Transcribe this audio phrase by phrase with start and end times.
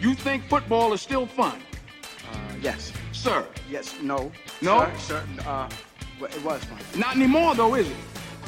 [0.00, 1.60] You think football is still fun?
[2.30, 2.92] Uh, yes.
[3.10, 3.44] Sir.
[3.68, 3.96] Yes.
[4.00, 4.30] No.
[4.62, 4.88] No?
[4.96, 5.68] Sir, sir, uh,
[6.20, 6.78] well, it was fun.
[6.96, 7.96] Not anymore, though, is it?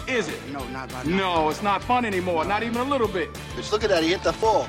[0.07, 0.39] Is it?
[0.53, 2.45] No, not right No, it's not fun anymore.
[2.45, 3.31] Not even a little bit.
[3.57, 4.05] Just look at that.
[4.05, 4.69] He hit the full.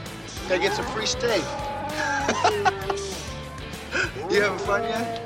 [0.50, 1.44] Gotta get some free steak.
[4.32, 5.22] you having fun yet?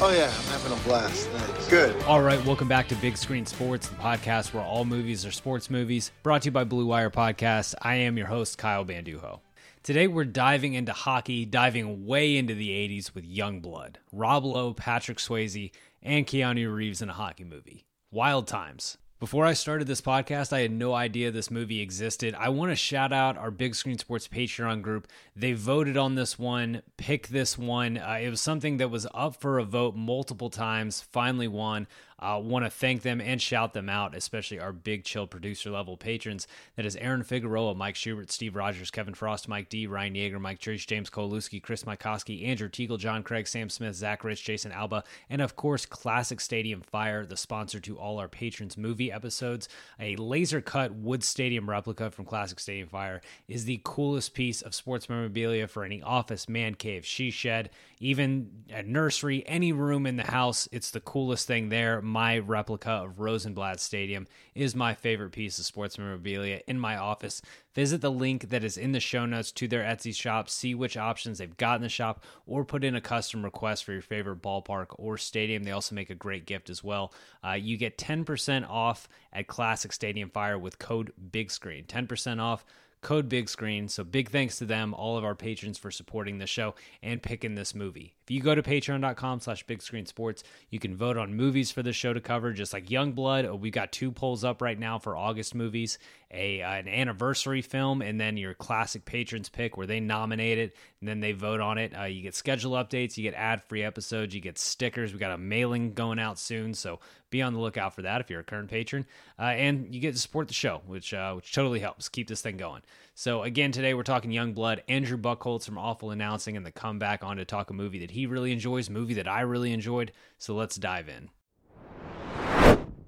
[0.00, 0.32] Oh, yeah.
[0.32, 1.28] I'm having a blast.
[1.28, 1.68] Thanks.
[1.68, 2.00] Good.
[2.04, 5.70] All right, welcome back to Big Screen Sports, the podcast where all movies are sports
[5.70, 7.74] movies, brought to you by Blue Wire Podcast.
[7.82, 9.40] I am your host, Kyle Bandujo.
[9.82, 14.74] Today we're diving into hockey, diving way into the 80s with Young Blood, Rob Lowe,
[14.74, 17.86] Patrick Swayze, and Keanu Reeves in a hockey movie.
[18.10, 18.98] Wild times.
[19.20, 22.34] Before I started this podcast, I had no idea this movie existed.
[22.38, 25.08] I want to shout out our Big Screen Sports Patreon group.
[25.34, 27.96] They voted on this one, picked this one.
[27.96, 31.86] Uh, it was something that was up for a vote multiple times, finally won.
[32.20, 35.70] I uh, want to thank them and shout them out, especially our big chill producer
[35.70, 36.46] level patrons.
[36.76, 40.58] That is Aaron Figueroa, Mike Schubert, Steve Rogers, Kevin Frost, Mike D, Ryan Yeager, Mike
[40.58, 45.02] Trish, James Koluski, Chris Mykoski, Andrew Teagle, John Craig, Sam Smith, Zach Rich, Jason Alba,
[45.30, 49.68] and of course, Classic Stadium Fire, the sponsor to all our patrons' movie episodes.
[49.98, 54.74] A laser cut wood stadium replica from Classic Stadium Fire is the coolest piece of
[54.74, 60.16] sports memorabilia for any office, man cave, she shed, even a nursery, any room in
[60.16, 60.68] the house.
[60.72, 65.64] It's the coolest thing there my replica of Rosenblatt Stadium is my favorite piece of
[65.64, 67.40] sports memorabilia in my office.
[67.74, 70.96] Visit the link that is in the show notes to their Etsy shop, see which
[70.96, 74.42] options they've got in the shop, or put in a custom request for your favorite
[74.42, 75.62] ballpark or stadium.
[75.62, 77.12] They also make a great gift as well.
[77.46, 81.84] Uh, you get 10% off at Classic Stadium Fire with code Big Screen.
[81.84, 82.64] 10% off
[83.02, 86.46] code big screen so big thanks to them all of our patrons for supporting the
[86.46, 90.78] show and picking this movie if you go to patreon.com slash big screen sports you
[90.78, 93.90] can vote on movies for the show to cover just like young blood We've got
[93.90, 95.98] two polls up right now for august movies
[96.32, 100.76] a uh, an anniversary film and then your classic patrons pick where they nominate it
[101.00, 101.92] and then they vote on it.
[101.98, 105.12] Uh, you get schedule updates you get ad free episodes you get stickers.
[105.12, 108.30] We got a mailing going out soon so be on the lookout for that if
[108.30, 109.06] you're a current patron.
[109.38, 112.42] Uh, and you get to support the show which uh, which totally helps keep this
[112.42, 112.82] thing going
[113.20, 117.22] so again today we're talking young blood andrew buchholz from awful announcing and the comeback
[117.22, 120.54] on to talk a movie that he really enjoys movie that i really enjoyed so
[120.54, 121.28] let's dive in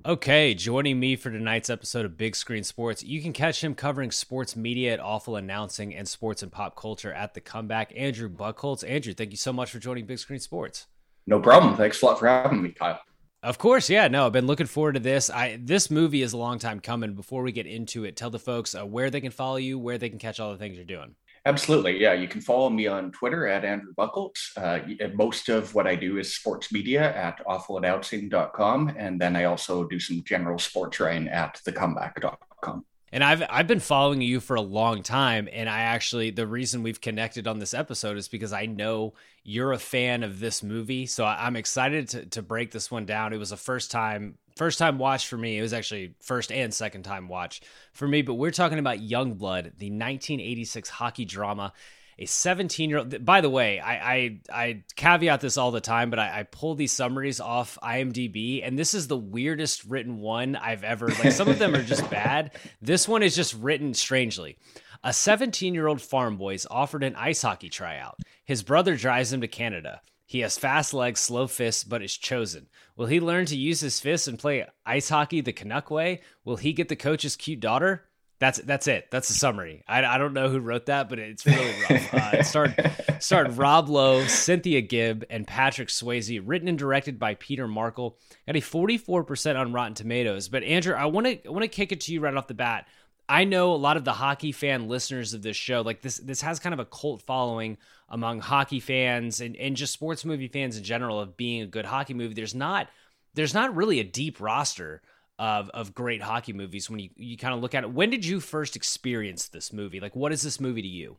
[0.05, 4.11] Okay, joining me for tonight's episode of Big Screen Sports, you can catch him covering
[4.11, 7.93] sports media at Awful Announcing and sports and pop culture at the comeback.
[7.97, 8.83] Andrew Buchholz.
[8.83, 10.89] Andrew, thank you so much for joining Big Screen Sports.
[11.29, 11.77] No problem.
[11.77, 13.01] Thanks a lot for having me, Kyle.
[13.43, 14.07] Of course, yeah.
[14.07, 15.29] No, I've been looking forward to this.
[15.29, 17.15] I this movie is a long time coming.
[17.15, 19.99] Before we get into it, tell the folks uh, where they can follow you, where
[19.99, 21.17] they can catch all the things you're doing.
[21.45, 22.01] Absolutely.
[22.01, 22.13] Yeah.
[22.13, 24.57] You can follow me on Twitter at Andrew Buchholz.
[24.57, 28.95] Uh, most of what I do is sports media at awfulannouncing.com.
[28.97, 32.85] And then I also do some general sports writing at thecomeback.com.
[33.13, 36.83] And I've I've been following you for a long time, and I actually the reason
[36.83, 39.13] we've connected on this episode is because I know
[39.45, 43.35] you're a fan of this movie, so I'm excited to to break this one down.
[43.35, 45.59] It was a first time first time watch for me.
[45.59, 47.61] It was actually first and second time watch
[47.93, 51.75] for me, but we're talking about Young Blood, the 1986 hockey drama
[52.19, 53.25] a 17 year old.
[53.25, 56.75] By the way, I, I, I caveat this all the time, but I, I pull
[56.75, 61.09] these summaries off IMDb, and this is the weirdest written one I've ever.
[61.09, 62.53] Like some of them are just bad.
[62.81, 64.59] This one is just written strangely.
[65.05, 68.19] A 17 year old farm boy is offered an ice hockey tryout.
[68.45, 70.01] His brother drives him to Canada.
[70.27, 72.69] He has fast legs, slow fists, but is chosen.
[72.97, 76.23] Will he learn to use his fists and play ice hockey the Canuck way?
[76.45, 78.05] Will he get the coach's cute daughter?
[78.43, 79.07] That's that's it.
[79.13, 79.85] That's the summary.
[79.87, 82.13] I, I don't know who wrote that, but it's really rough.
[82.13, 86.43] Uh, it starred starred Rob Lowe, Cynthia Gibb, and Patrick Swayze.
[86.45, 88.19] Written and directed by Peter Markle.
[88.49, 90.49] Got a forty four percent on Rotten Tomatoes.
[90.49, 92.55] But Andrew, I want to I want to kick it to you right off the
[92.55, 92.89] bat.
[93.29, 95.83] I know a lot of the hockey fan listeners of this show.
[95.83, 97.79] Like this this has kind of a cult following
[98.09, 101.85] among hockey fans and, and just sports movie fans in general of being a good
[101.85, 102.35] hockey movie.
[102.35, 102.89] There's not
[103.35, 105.01] there's not really a deep roster
[105.39, 107.93] of of great hockey movies when you you kind of look at it.
[107.93, 110.01] When did you first experience this movie?
[110.01, 111.19] Like, what is this movie to you?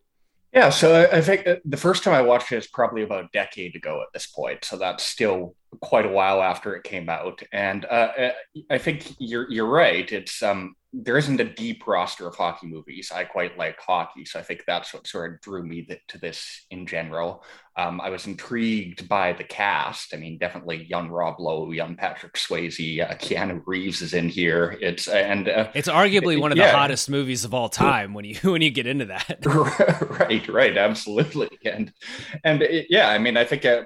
[0.53, 3.75] Yeah, so I think the first time I watched it is probably about a decade
[3.75, 4.63] ago at this point.
[4.63, 8.31] So that's still quite a while after it came out, and uh, uh
[8.69, 10.09] I think you're you're right.
[10.11, 13.11] It's um there isn't a deep roster of hockey movies.
[13.13, 16.65] I quite like hockey, so I think that's what sort of drew me to this
[16.69, 17.43] in general.
[17.75, 20.13] Um, I was intrigued by the cast.
[20.13, 24.77] I mean, definitely young Rob Lowe, young Patrick Swayze, uh, Keanu Reeves is in here.
[24.81, 26.71] It's and uh, it's arguably one of yeah.
[26.71, 29.39] the hottest movies of all time when you when you get into that.
[29.45, 31.91] right, right, absolutely, and
[32.43, 33.65] and it, yeah, I mean, I think.
[33.65, 33.83] Uh,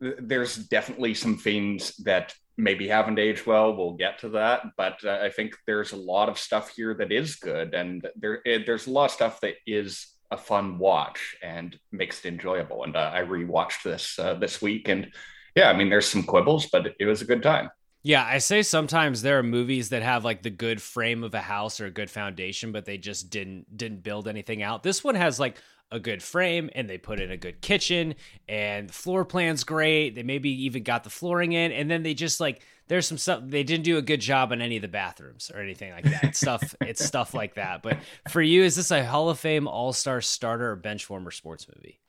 [0.00, 3.76] there's definitely some things that maybe haven't aged well.
[3.76, 7.12] We'll get to that, but uh, I think there's a lot of stuff here that
[7.12, 11.36] is good, and there it, there's a lot of stuff that is a fun watch
[11.42, 12.82] and makes it enjoyable.
[12.84, 15.12] And uh, I rewatched this uh, this week, and
[15.54, 17.70] yeah, I mean, there's some quibbles, but it was a good time.
[18.02, 21.40] Yeah, I say sometimes there are movies that have like the good frame of a
[21.40, 24.84] house or a good foundation, but they just didn't didn't build anything out.
[24.84, 25.56] This one has like
[25.90, 28.14] a good frame and they put in a good kitchen
[28.48, 30.14] and the floor plan's great.
[30.14, 33.42] They maybe even got the flooring in and then they just like there's some stuff
[33.44, 36.24] they didn't do a good job in any of the bathrooms or anything like that.
[36.24, 37.82] It's stuff it's stuff like that.
[37.82, 37.98] But
[38.28, 42.00] for you, is this a Hall of Fame all-star starter or bench warmer sports movie?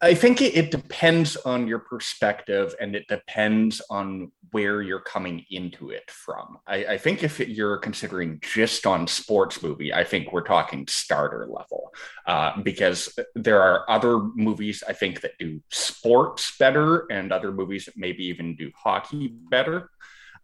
[0.00, 5.90] I think it depends on your perspective and it depends on where you're coming into
[5.90, 6.58] it from.
[6.64, 11.44] I, I, think if you're considering just on sports movie, I think we're talking starter
[11.46, 11.92] level
[12.28, 17.86] uh, because there are other movies I think that do sports better and other movies
[17.86, 19.90] that maybe even do hockey better.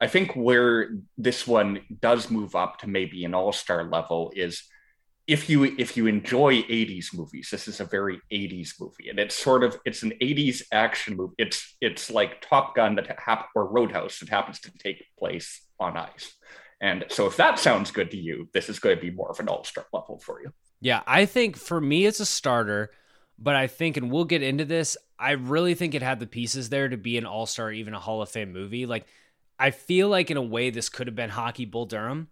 [0.00, 4.64] I think where this one does move up to maybe an all star level is
[5.30, 9.36] if you if you enjoy 80s movies this is a very 80s movie and it's
[9.36, 11.34] sort of it's an 80s action movie.
[11.38, 15.96] It's it's like top gun that hap- or roadhouse that happens to take place on
[15.96, 16.34] ice.
[16.80, 19.38] And so if that sounds good to you this is going to be more of
[19.38, 20.52] an all-star level for you.
[20.80, 22.90] Yeah i think for me it's a starter
[23.38, 26.70] but i think and we'll get into this i really think it had the pieces
[26.70, 28.84] there to be an all-star even a hall of fame movie.
[28.84, 29.06] Like
[29.60, 32.26] i feel like in a way this could have been hockey bull durham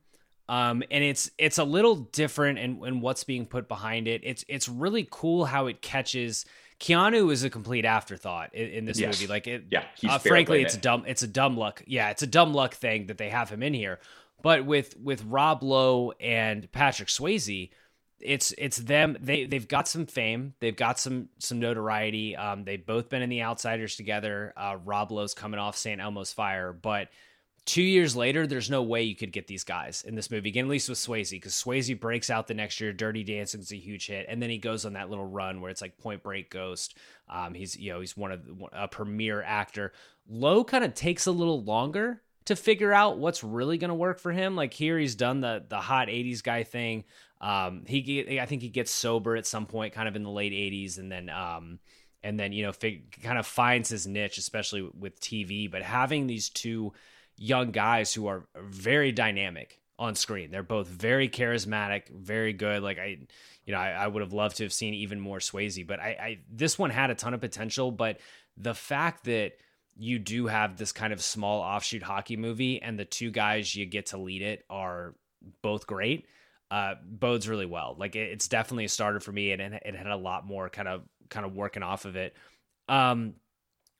[0.48, 4.22] um, and it's it's a little different in, in what's being put behind it.
[4.24, 6.46] It's it's really cool how it catches.
[6.80, 9.20] Keanu is a complete afterthought in, in this yes.
[9.20, 9.30] movie.
[9.30, 9.84] Like it, yeah.
[10.08, 10.82] Uh, frankly, it's it.
[10.82, 11.04] dumb.
[11.06, 11.82] It's a dumb luck.
[11.86, 13.98] Yeah, it's a dumb luck thing that they have him in here.
[14.42, 17.70] But with with Rob Lowe and Patrick Swayze,
[18.20, 19.18] it's it's them.
[19.20, 20.54] They they've got some fame.
[20.60, 22.36] They've got some some notoriety.
[22.36, 24.54] Um, they've both been in the Outsiders together.
[24.56, 26.00] Uh, Rob Lowe's coming off St.
[26.00, 27.08] Elmo's Fire, but
[27.68, 30.48] Two years later, there's no way you could get these guys in this movie.
[30.48, 32.94] Again, at least with Swayze, because Swayze breaks out the next year.
[32.94, 35.82] Dirty Dancing's a huge hit, and then he goes on that little run where it's
[35.82, 36.96] like Point Break, Ghost.
[37.28, 38.40] Um, he's you know he's one of
[38.72, 39.92] a premier actor.
[40.26, 44.18] Lowe kind of takes a little longer to figure out what's really going to work
[44.18, 44.56] for him.
[44.56, 47.04] Like here, he's done the the hot '80s guy thing.
[47.42, 50.54] Um, he I think he gets sober at some point, kind of in the late
[50.54, 51.80] '80s, and then um,
[52.22, 55.70] and then you know fig- kind of finds his niche, especially with TV.
[55.70, 56.94] But having these two
[57.38, 60.50] young guys who are very dynamic on screen.
[60.50, 62.82] They're both very charismatic, very good.
[62.82, 63.18] Like I,
[63.64, 66.08] you know, I, I would have loved to have seen even more Swayze, but I,
[66.08, 67.90] I, this one had a ton of potential.
[67.90, 68.18] But
[68.56, 69.52] the fact that
[69.96, 73.86] you do have this kind of small offshoot hockey movie, and the two guys you
[73.86, 75.14] get to lead it are
[75.62, 76.26] both great,
[76.70, 77.96] uh, bodes really well.
[77.98, 80.68] Like it, it's definitely a starter for me, and it, it had a lot more
[80.68, 82.36] kind of kind of working off of it.
[82.88, 83.34] Um,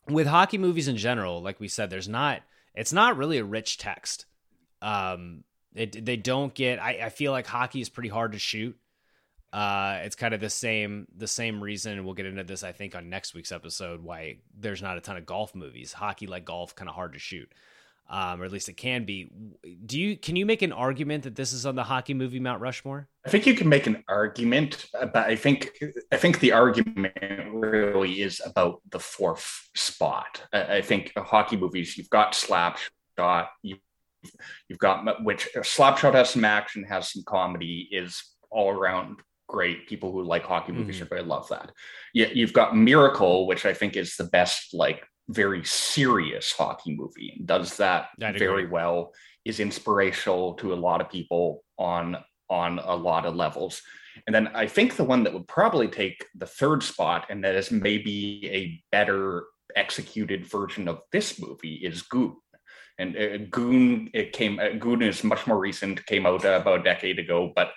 [0.08, 2.42] with hockey movies in general, like we said, there's not
[2.78, 4.26] it's not really a rich text.
[4.80, 5.42] Um,
[5.74, 6.80] it, they don't get.
[6.80, 8.78] I, I feel like hockey is pretty hard to shoot.
[9.52, 12.94] Uh, it's kind of the same the same reason, we'll get into this I think
[12.94, 14.02] on next week's episode.
[14.02, 15.92] Why there's not a ton of golf movies.
[15.92, 17.50] Hockey, like golf, kind of hard to shoot,
[18.10, 19.30] um, or at least it can be.
[19.84, 22.60] Do you can you make an argument that this is on the hockey movie Mount
[22.60, 23.08] Rushmore?
[23.26, 25.78] I think you can make an argument, but I think
[26.10, 27.14] I think the argument
[27.52, 30.42] really is about the fourth spot.
[30.52, 33.80] I, I think hockey movies you've got Slapshot, you've,
[34.68, 39.86] you've got which Slapshot has some action, has some comedy, is all around great.
[39.86, 41.04] People who like hockey movies mm-hmm.
[41.04, 41.72] are going to love that.
[42.14, 47.34] You, you've got Miracle, which I think is the best like very serious hockey movie
[47.36, 49.12] and does that very well.
[49.44, 52.16] Is inspirational to a lot of people on
[52.50, 53.80] on a lot of levels.
[54.26, 57.54] And then I think the one that would probably take the third spot, and that
[57.54, 59.44] is maybe a better
[59.76, 62.36] executed version of this movie, is Goon.
[62.98, 64.58] And uh, Goon, it came.
[64.58, 66.04] Uh, Goon is much more recent.
[66.06, 67.70] Came out uh, about a decade ago, but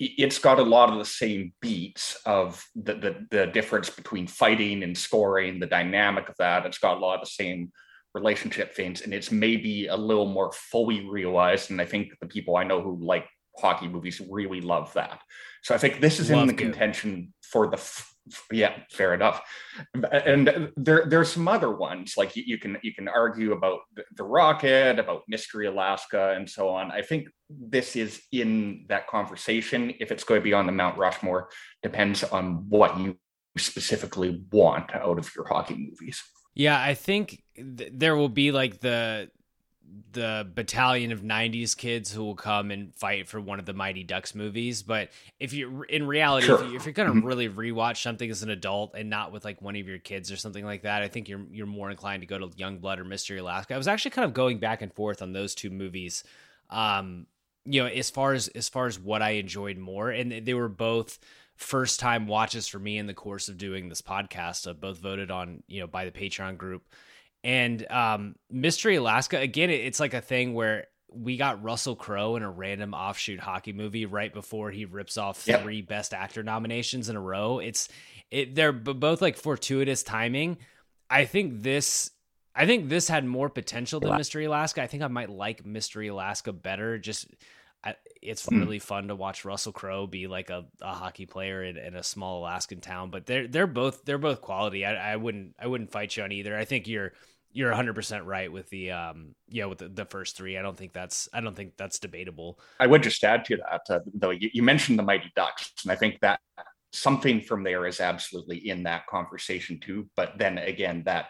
[0.00, 4.82] it's got a lot of the same beats of the, the the difference between fighting
[4.82, 6.64] and scoring, the dynamic of that.
[6.64, 7.70] It's got a lot of the same
[8.14, 11.70] relationship things, and it's maybe a little more fully realized.
[11.70, 13.26] And I think the people I know who like
[13.58, 15.20] hockey movies really love that.
[15.62, 17.76] So I think this is Love in the contention for the.
[18.50, 19.40] Yeah, fair enough.
[20.12, 24.04] And there, there's some other ones like you, you can you can argue about the,
[24.16, 26.90] the rocket, about Mystery Alaska, and so on.
[26.90, 29.92] I think this is in that conversation.
[30.00, 31.48] If it's going to be on the Mount Rushmore,
[31.82, 33.16] depends on what you
[33.58, 36.22] specifically want out of your hockey movies.
[36.54, 39.30] Yeah, I think th- there will be like the
[40.12, 44.02] the battalion of 90s kids who will come and fight for one of the Mighty
[44.04, 46.62] Ducks movies, but if you're in reality Sure.
[46.62, 47.24] if, you, if you're going to Mhm.
[47.26, 50.36] really rewatch something as an adult and not with like one of your kids or
[50.36, 53.38] something like that, I think you're you're more inclined to go to Youngblood or Mystery
[53.38, 53.74] Alaska.
[53.74, 56.22] I was actually kind of going back and forth on those two movies.
[56.68, 57.26] Um
[57.66, 60.68] you know, as far as as far as what I enjoyed more and they were
[60.68, 61.18] both
[61.56, 64.66] first time watches for me in the course of doing this podcast.
[64.66, 66.84] Uh, both voted on, you know, by the Patreon group.
[67.42, 72.42] And um, Mystery Alaska, again, it's like a thing where we got Russell Crowe in
[72.42, 75.62] a random offshoot hockey movie right before he rips off Yep.
[75.62, 77.58] three Best Actor nominations in a row.
[77.58, 77.88] It's
[78.30, 80.58] it they're both like fortuitous timing.
[81.08, 82.10] I think this
[82.54, 84.82] I think this had more potential than Mystery Alaska.
[84.82, 86.98] I think I might like Mystery Alaska better.
[86.98, 87.26] Just
[87.82, 88.58] I, it's Hmm.
[88.58, 92.02] really fun to watch Russell Crowe be like a, a hockey player in, in a
[92.02, 93.10] small Alaskan town.
[93.10, 94.84] But they're they're both they're both quality.
[94.84, 96.56] I, I wouldn't I wouldn't fight you on either.
[96.56, 97.12] I think you're
[97.52, 100.58] you're 100 percent right with the um yeah with the, the first three.
[100.58, 102.60] I don't think that's I don't think that's debatable.
[102.78, 105.92] I would just add to that, uh, though, you, you mentioned the Mighty Ducks, and
[105.92, 106.40] I think that
[106.92, 110.08] something from there is absolutely in that conversation too.
[110.16, 111.28] But then again, that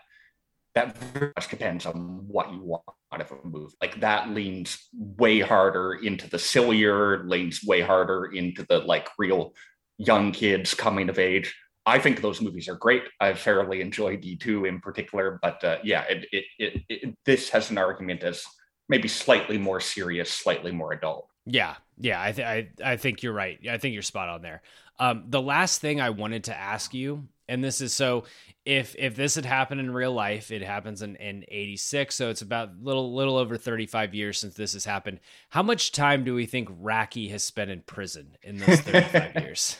[0.80, 2.82] that very much depends on what you want
[3.12, 3.74] out of a movie.
[3.80, 9.52] Like that leans way harder into the sillier, leans way harder into the like real
[9.98, 11.54] young kids coming of age.
[11.86, 13.04] I think those movies are great.
[13.20, 17.70] I fairly enjoy D2 in particular, but uh, yeah, it, it, it, it, this has
[17.70, 18.44] an argument as
[18.88, 21.26] maybe slightly more serious, slightly more adult.
[21.46, 23.58] Yeah, yeah, I, th- I I think you're right.
[23.68, 24.62] I think you're spot on there.
[24.98, 28.24] Um, the last thing I wanted to ask you, and this is so,
[28.64, 32.42] if if this had happened in real life, it happens in in '86, so it's
[32.42, 35.20] about little little over 35 years since this has happened.
[35.50, 39.76] How much time do we think Racki has spent in prison in those 35 years?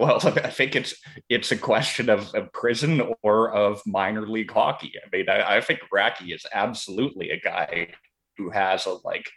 [0.00, 0.94] well, I think it's
[1.28, 4.92] it's a question of, of prison or of minor league hockey.
[5.04, 7.88] I mean, I, I think Racki is absolutely a guy
[8.38, 9.28] who has a like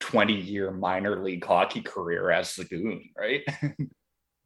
[0.00, 3.42] 20 year minor league hockey career as the goon, right?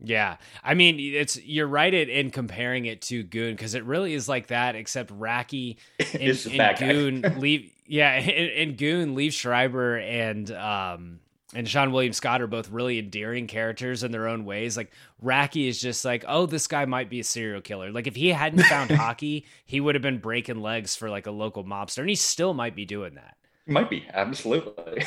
[0.05, 4.15] Yeah, I mean, it's you're right in, in comparing it to Goon because it really
[4.15, 6.79] is like that, except Racki and, and.
[6.79, 7.73] Goon leave.
[7.87, 11.21] Yeah, and, and Goon, Liev Schreiber, and um
[11.55, 14.77] and Seann William Scott are both really endearing characters in their own ways.
[14.77, 14.91] Like
[15.23, 17.93] Racki is just like, oh, this guy might be a serial killer.
[17.93, 21.31] Like if he hadn't found hockey, he would have been breaking legs for like a
[21.31, 23.37] local mobster, and he still might be doing that.
[23.67, 25.05] Might be absolutely.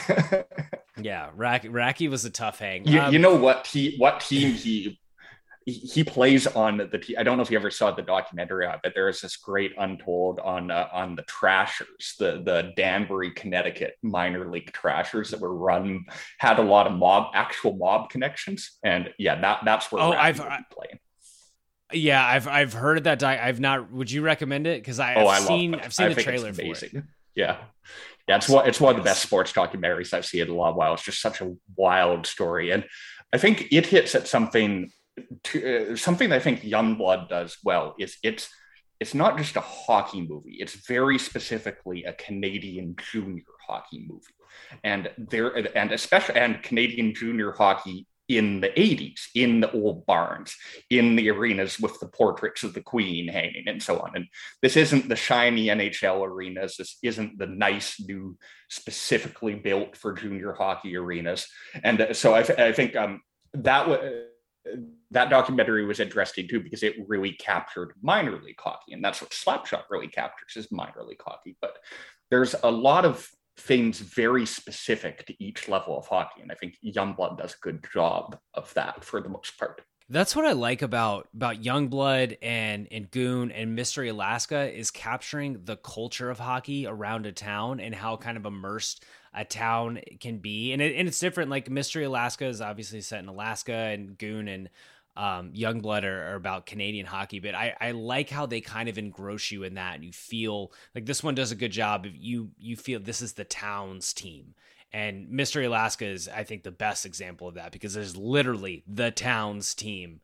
[1.01, 2.87] Yeah, Racki, Racki was a tough hang.
[2.87, 4.99] you, Um, you know what he what team he
[5.67, 7.15] he- plays on the team.
[7.19, 10.39] I don't know if you ever saw the documentary, but there is this great untold
[10.39, 16.05] on uh, on the Trashers, the the Danbury, Connecticut minor league Trashers that were run
[16.37, 20.17] had a lot of mob actual mob connections, and yeah, that that's where Oh, Racki
[20.17, 20.99] I've- would be playing.
[21.93, 23.19] Yeah, I've I've heard of that.
[23.19, 23.91] Di- I've not.
[23.91, 24.81] Would you recommend it?
[24.81, 25.75] Because I've oh, seen.
[25.75, 26.93] I've seen I the trailer for it.
[27.35, 27.57] Yeah.
[28.27, 30.75] Yeah, it's one, it's one of the best sports documentaries I've seen in a long
[30.75, 30.93] while.
[30.93, 32.71] It's just such a wild story.
[32.71, 32.85] And
[33.31, 34.89] I think it hits at something
[35.43, 38.49] to, uh, something I think Youngblood does well is it's
[38.99, 40.57] it's not just a hockey movie.
[40.59, 44.23] It's very specifically a Canadian junior hockey movie.
[44.83, 50.55] And there and especially and Canadian junior hockey in the 80s, in the old barns,
[50.89, 54.11] in the arenas with the portraits of the Queen hanging and so on.
[54.15, 54.27] And
[54.61, 56.77] this isn't the shiny NHL arenas.
[56.77, 58.37] This isn't the nice new,
[58.69, 61.47] specifically built for junior hockey arenas.
[61.83, 63.21] And uh, so I, I think um,
[63.53, 63.87] that
[65.11, 69.31] that documentary was interesting too because it really captured minor league hockey, and that's what
[69.31, 71.55] Slapshot really captures is minor league hockey.
[71.61, 71.77] But
[72.31, 76.75] there's a lot of things very specific to each level of hockey, and I think
[76.85, 79.81] Youngblood does a good job of that for the most part.
[80.07, 85.63] That's what I like about about Youngblood and and Goon and Mystery Alaska is capturing
[85.63, 90.37] the culture of hockey around a town and how kind of immersed a town can
[90.37, 90.73] be.
[90.73, 91.49] And it, and it's different.
[91.49, 94.69] Like Mystery Alaska is obviously set in Alaska, and Goon and
[95.15, 97.39] um, Youngblood are, are about Canadian hockey.
[97.39, 100.71] But I, I like how they kind of engross you in that, and you feel
[100.93, 102.05] like this one does a good job.
[102.11, 104.55] You you feel this is the town's team
[104.95, 109.11] and Mystery Alaska is, I think, the best example of that because there's literally the
[109.11, 110.21] town's team.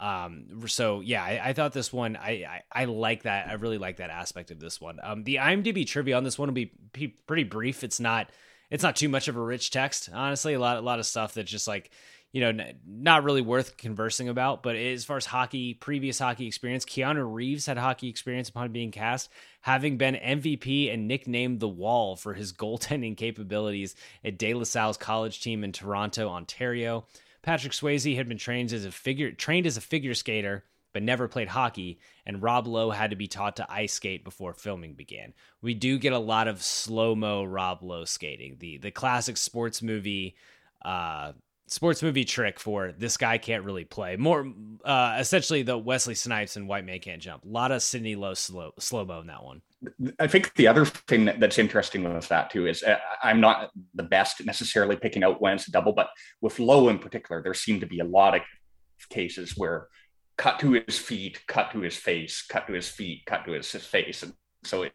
[0.00, 3.48] Um, so yeah, I, I thought this one, I, I, I like that.
[3.48, 4.98] I really like that aspect of this one.
[5.02, 6.72] Um, the IMDb trivia on this one will be
[7.26, 7.84] pretty brief.
[7.84, 8.30] It's not,
[8.70, 10.54] it's not too much of a rich text, honestly.
[10.54, 11.90] A lot, a lot of stuff that's just like
[12.34, 14.64] you know, n- not really worth conversing about.
[14.64, 18.90] But as far as hockey, previous hockey experience, Keanu Reeves had hockey experience upon being
[18.90, 24.64] cast, having been MVP and nicknamed the Wall for his goaltending capabilities at De La
[24.64, 27.06] Salle's college team in Toronto, Ontario.
[27.40, 31.26] Patrick Swayze had been trained as a figure trained as a figure skater but never
[31.26, 35.34] played hockey, and Rob Lowe had to be taught to ice skate before filming began.
[35.60, 39.82] We do get a lot of slow mo Rob Lowe skating, the the classic sports
[39.82, 40.36] movie
[40.84, 41.32] uh,
[41.66, 44.16] sports movie trick for this guy can't really play.
[44.16, 44.52] More
[44.84, 47.44] uh, essentially the Wesley Snipes and White Man Can't Jump.
[47.44, 49.62] A lot of Sidney Lowe slow slow mo in that one.
[50.18, 54.02] I think the other thing that's interesting with that too is uh, I'm not the
[54.02, 56.08] best necessarily picking out when it's a double, but
[56.40, 58.42] with Lowe in particular, there seem to be a lot of
[59.10, 59.88] cases where
[60.36, 63.70] cut to his feet, cut to his face, cut to his feet, cut to his,
[63.70, 64.32] his face, and
[64.64, 64.92] so it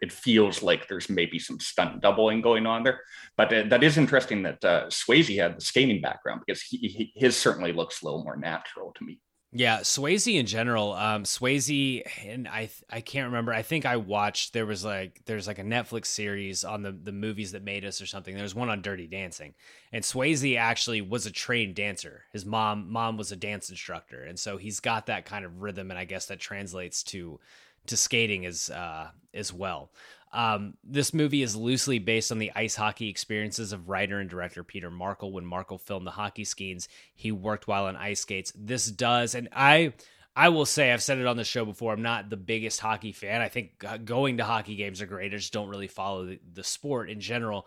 [0.00, 3.00] it feels like there's maybe some stunt doubling going on there.
[3.36, 7.12] But uh, that is interesting that uh, Swayze had the skating background because he, he,
[7.14, 9.20] his certainly looks a little more natural to me.
[9.52, 10.92] Yeah, Swayze in general.
[10.92, 13.54] Um, Swayze and I I can't remember.
[13.54, 17.12] I think I watched there was like there's like a Netflix series on the the
[17.12, 18.34] movies that made us or something.
[18.34, 19.54] There was one on Dirty Dancing,
[19.92, 22.24] and Swayze actually was a trained dancer.
[22.32, 25.90] His mom mom was a dance instructor, and so he's got that kind of rhythm,
[25.90, 27.40] and I guess that translates to
[27.88, 29.90] to skating as uh, as well.
[30.32, 34.62] Um, this movie is loosely based on the ice hockey experiences of writer and director
[34.62, 35.32] Peter Markle.
[35.32, 38.52] When Markle filmed the hockey scenes, he worked while on ice skates.
[38.54, 39.94] This does, and I.
[40.38, 41.94] I will say I've said it on the show before.
[41.94, 43.40] I'm not the biggest hockey fan.
[43.40, 45.32] I think going to hockey games are great.
[45.32, 47.66] I just don't really follow the, the sport in general.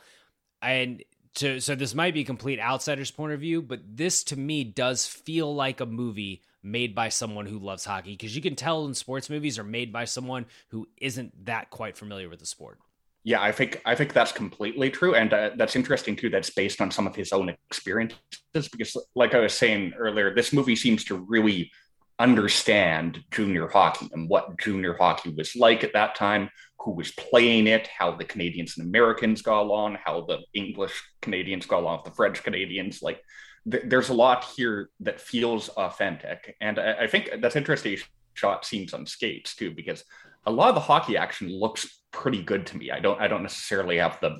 [0.61, 1.03] And
[1.35, 4.63] to, so this might be a complete outsider's point of view, but this to me
[4.63, 8.85] does feel like a movie made by someone who loves hockey because you can tell
[8.85, 12.79] in sports movies are made by someone who isn't that quite familiar with the sport.
[13.23, 16.29] Yeah, I think I think that's completely true, and uh, that's interesting too.
[16.29, 18.17] That's based on some of his own experiences
[18.53, 21.69] because, like I was saying earlier, this movie seems to really
[22.17, 27.67] understand junior hockey and what junior hockey was like at that time, who was playing
[27.67, 32.11] it, how the Canadians and Americans got along, how the English Canadians got along the
[32.11, 33.01] French Canadians.
[33.01, 33.21] Like
[33.69, 37.97] th- there's a lot here that feels authentic, and I, I think that's interesting.
[38.33, 40.03] Shot scenes on skates too, because
[40.45, 42.91] a lot of the hockey action looks pretty good to me.
[42.91, 44.37] I don't I don't necessarily have the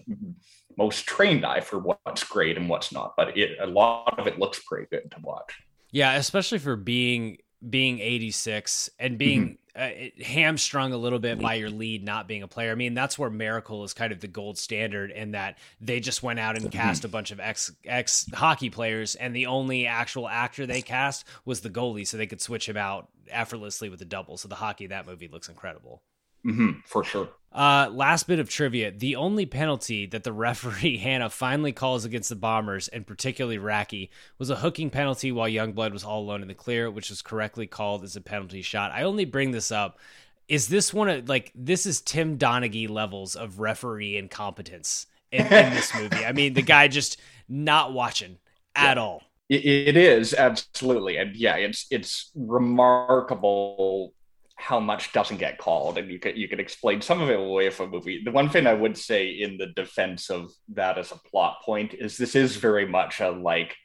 [0.77, 4.39] most trained eye for what's great and what's not, but it a lot of it
[4.39, 5.53] looks pretty good to watch.
[5.91, 11.53] Yeah, especially for being being 86 and being mm-hmm uh, hamstrung a little bit by
[11.53, 12.71] your lead not being a player.
[12.71, 16.21] I mean, that's where Miracle is kind of the gold standard in that they just
[16.21, 16.77] went out and mm-hmm.
[16.77, 21.25] cast a bunch of ex ex hockey players, and the only actual actor they cast
[21.45, 24.37] was the goalie, so they could switch him out effortlessly with the double.
[24.37, 26.01] So the hockey that movie looks incredible.
[26.45, 27.29] Mm-hmm, for sure.
[27.51, 32.29] Uh, last bit of trivia: the only penalty that the referee Hannah finally calls against
[32.29, 36.47] the Bombers, and particularly Racki, was a hooking penalty while Youngblood was all alone in
[36.47, 38.91] the clear, which was correctly called as a penalty shot.
[38.91, 39.99] I only bring this up.
[40.47, 45.73] Is this one of like this is Tim Donaghy levels of referee incompetence in, in
[45.73, 46.25] this movie?
[46.25, 48.37] I mean, the guy just not watching
[48.75, 49.03] at yeah.
[49.03, 49.23] all.
[49.49, 54.13] It is absolutely, and yeah, it's it's remarkable
[54.59, 57.69] how much doesn't get called, and you could you could explain some of it away
[57.69, 58.21] from a movie.
[58.23, 61.93] The one thing I would say in the defense of that as a plot point
[61.93, 63.75] is this is very much a like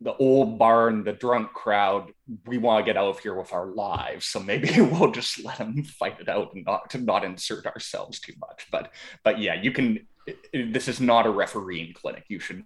[0.00, 2.12] the old barn, the drunk crowd.
[2.46, 5.58] We want to get out of here with our lives, so maybe we'll just let
[5.58, 8.68] them fight it out and not to not insert ourselves too much.
[8.70, 8.92] But
[9.24, 10.06] but yeah, you can.
[10.52, 12.24] This is not a refereeing clinic.
[12.28, 12.62] You should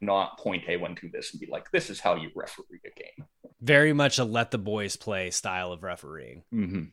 [0.00, 3.26] not point a1 to this and be like, this is how you referee a game.
[3.60, 6.44] Very much a let the boys play style of refereeing.
[6.54, 6.84] Mm-hmm.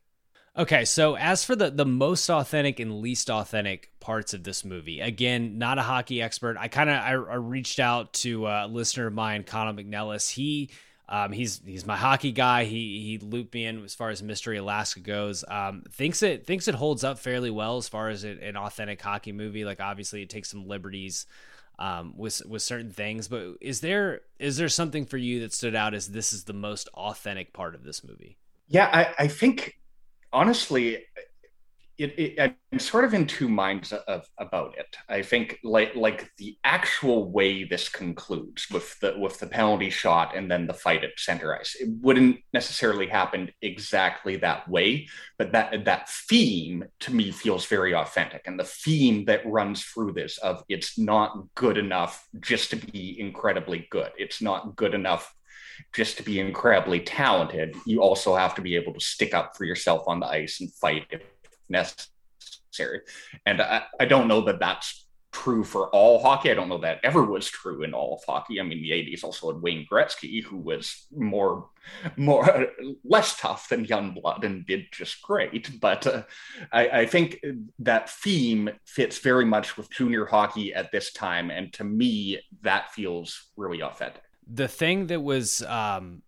[0.57, 5.01] Okay, so as for the the most authentic and least authentic parts of this movie,
[5.01, 6.55] again, not a hockey expert.
[6.57, 10.31] I kind of I, I, reached out to a listener of mine, Connor McNellis.
[10.31, 10.69] He
[11.09, 12.63] um, he's he's my hockey guy.
[12.63, 15.43] He he looped me in as far as Mystery Alaska goes.
[15.45, 19.33] Um, thinks it thinks it holds up fairly well as far as an authentic hockey
[19.33, 19.65] movie.
[19.65, 21.25] Like obviously it takes some liberties
[21.79, 23.27] um, with with certain things.
[23.27, 26.53] But is there is there something for you that stood out as this is the
[26.53, 28.37] most authentic part of this movie?
[28.69, 29.77] Yeah, I, I think
[30.35, 31.05] honestly,
[31.97, 34.97] it, it, I'm sort of in two minds of, about it.
[35.07, 40.35] I think like like the actual way this concludes with the with the penalty shot
[40.35, 41.75] and then the fight at center ice.
[41.79, 47.95] It wouldn't necessarily happen exactly that way, but that that theme to me feels very
[47.95, 48.41] authentic.
[48.45, 53.17] And the theme that runs through this of it's not good enough just to be
[53.17, 54.11] incredibly good.
[54.17, 55.33] It's not good enough
[55.93, 57.75] just to be incredibly talented.
[57.85, 60.73] You also have to be able to stick up for yourself on the ice and
[60.73, 61.21] fight if
[61.69, 63.01] necessary.
[63.45, 66.49] And I, I don't know that that's true for all hockey.
[66.49, 68.59] I don't know that ever was true in all of hockey.
[68.59, 71.69] I mean, the 80s also had Wayne Gretzky, who was more,
[72.15, 72.67] more
[73.03, 75.79] less tough than Youngblood and did just great.
[75.81, 76.23] But uh,
[76.71, 77.43] I, I, think
[77.79, 82.93] that theme fits very much with junior hockey at this time, and to me, that
[82.93, 84.23] feels really authentic.
[84.47, 86.21] The thing that was um,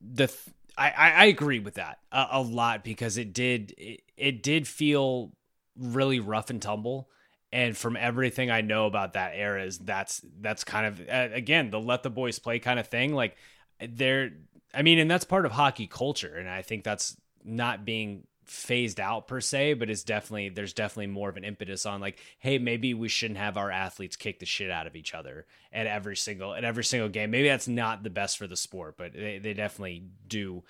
[0.00, 4.42] the th- I, I agree with that a, a lot because it did it, it
[4.42, 5.32] did feel
[5.76, 7.08] really rough and tumble.
[7.54, 11.70] And from everything I know about that era is that's that's kind of uh, again
[11.70, 13.14] the let the boys play kind of thing.
[13.14, 13.36] Like
[13.80, 14.30] there
[14.72, 16.36] I mean and that's part of hockey culture.
[16.36, 21.06] And I think that's not being phased out per se, but it's definitely there's definitely
[21.08, 24.46] more of an impetus on like, hey, maybe we shouldn't have our athletes kick the
[24.46, 27.30] shit out of each other at every single at every single game.
[27.30, 30.62] Maybe that's not the best for the sport, but they, they definitely do.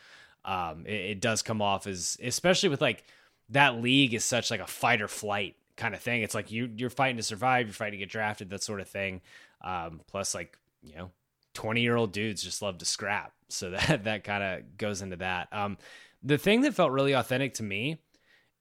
[0.45, 3.05] Um, it, it does come off as especially with like
[3.51, 6.23] that league is such like a fight or flight kind of thing.
[6.23, 8.89] It's like you you're fighting to survive, you're fighting to get drafted, that sort of
[8.89, 9.21] thing.
[9.63, 11.11] Um, plus like you know,
[11.55, 15.17] twenty year old dudes just love to scrap, so that that kind of goes into
[15.17, 15.49] that.
[15.53, 15.79] Um,
[16.23, 17.99] the thing that felt really authentic to me,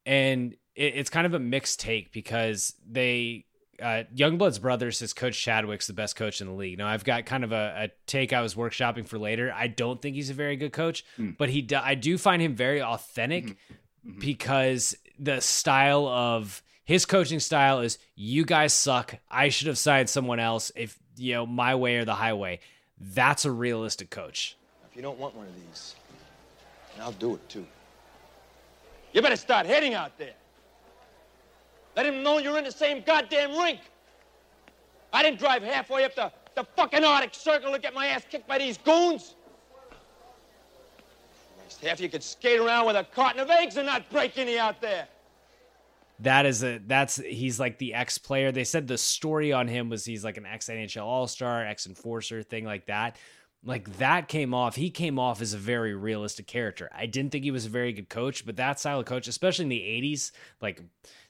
[0.05, 3.45] and it, it's kind of a mixed take because they
[3.81, 6.77] uh, Youngblood's brother says Coach Chadwick's the best coach in the league.
[6.77, 9.51] Now I've got kind of a, a take I was workshopping for later.
[9.55, 11.35] I don't think he's a very good coach, mm.
[11.37, 14.09] but he do, I do find him very authentic mm-hmm.
[14.09, 14.19] Mm-hmm.
[14.19, 19.15] because the style of his coaching style is you guys suck.
[19.29, 22.59] I should have signed someone else if you know my way or the highway.
[22.99, 24.57] That's a realistic coach.
[24.89, 25.95] If you don't want one of these,
[27.01, 27.65] and I'll do it too.
[29.11, 30.35] You better start heading out there.
[31.97, 33.79] Let him know you're in the same goddamn rink.
[35.11, 38.47] I didn't drive halfway up the, the fucking Arctic Circle to get my ass kicked
[38.47, 39.35] by these goons.
[41.57, 44.59] Christ, half you could skate around with a carton of eggs and not break any
[44.59, 45.07] out there.
[46.19, 48.51] That is a that's he's like the ex player.
[48.51, 51.87] They said the story on him was he's like an ex NHL All Star, ex
[51.87, 53.17] enforcer, thing like that
[53.63, 56.89] like that came off he came off as a very realistic character.
[56.93, 59.63] I didn't think he was a very good coach but that style of coach especially
[59.63, 60.81] in the 80s like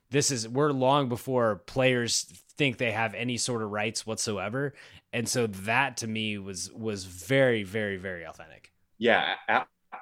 [0.10, 2.24] this is we're long before players
[2.58, 4.74] think they have any sort of rights whatsoever.
[5.14, 8.72] And so that to me was was very very very authentic.
[8.98, 9.36] Yeah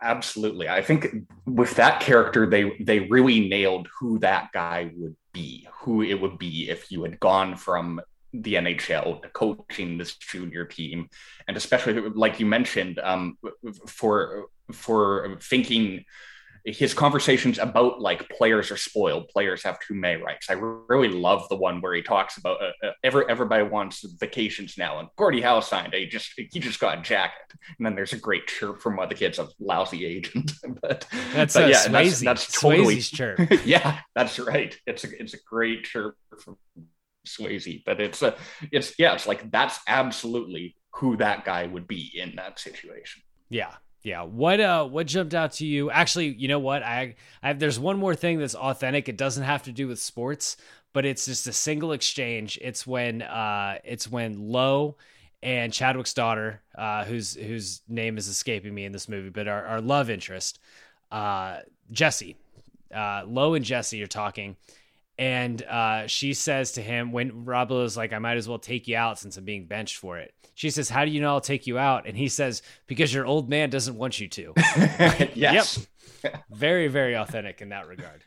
[0.01, 0.69] absolutely.
[0.69, 1.07] I think
[1.45, 6.37] with that character they they really nailed who that guy would be who it would
[6.37, 8.01] be if you had gone from
[8.33, 11.09] the NHL to coaching this junior team,
[11.47, 13.37] and especially like you mentioned, um,
[13.87, 16.05] for for thinking
[16.65, 20.49] his conversations about like players are spoiled, players have too many rights.
[20.49, 24.77] I really love the one where he talks about uh, uh, every, everybody wants vacations
[24.77, 25.93] now, and Gordie Howe signed.
[25.93, 29.05] He just he just got a jacket, and then there's a great chirp from one
[29.05, 30.51] of the kids, a lousy agent.
[30.81, 31.91] but that's but, yeah, Swayze.
[31.91, 33.39] that's, that's totally Swayze's chirp.
[33.65, 34.77] yeah, that's right.
[34.85, 36.57] It's a it's a great chirp from
[37.37, 38.35] Swayze, but it's a,
[38.71, 43.21] it's yeah, it's like that's absolutely who that guy would be in that situation.
[43.49, 44.23] Yeah, yeah.
[44.23, 45.91] What uh, what jumped out to you?
[45.91, 46.83] Actually, you know what?
[46.83, 49.09] I, I there's one more thing that's authentic.
[49.09, 50.57] It doesn't have to do with sports,
[50.93, 52.57] but it's just a single exchange.
[52.61, 54.97] It's when uh, it's when Lowe
[55.41, 59.65] and Chadwick's daughter, uh, whose whose name is escaping me in this movie, but our,
[59.65, 60.59] our love interest,
[61.11, 61.59] uh,
[61.91, 62.35] Jesse,
[62.93, 64.57] uh, Lowe and Jesse are talking,
[65.19, 68.87] and uh, she says to him when Rob is like, "I might as well take
[68.87, 71.41] you out since I'm being benched for it." She says, "How do you know I'll
[71.41, 74.53] take you out?" And he says, "Because your old man doesn't want you to."
[75.35, 75.87] yes.
[76.23, 76.43] Yep.
[76.49, 78.23] very, very authentic in that regard.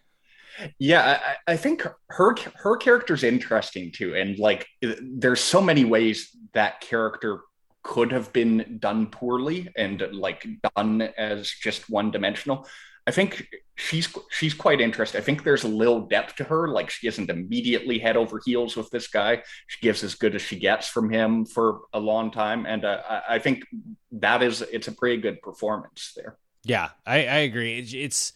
[0.79, 6.37] Yeah, I, I, think her her character's interesting too, and like, there's so many ways
[6.53, 7.41] that character
[7.83, 12.67] could have been done poorly and like done as just one dimensional.
[13.07, 15.21] I think she's she's quite interesting.
[15.21, 16.69] I think there's a little depth to her.
[16.69, 19.43] Like she isn't immediately head over heels with this guy.
[19.67, 23.03] She gives as good as she gets from him for a long time, and uh,
[23.09, 23.65] I, I think
[24.13, 26.37] that is it's a pretty good performance there.
[26.65, 27.79] Yeah, I, I agree.
[27.81, 28.33] It's,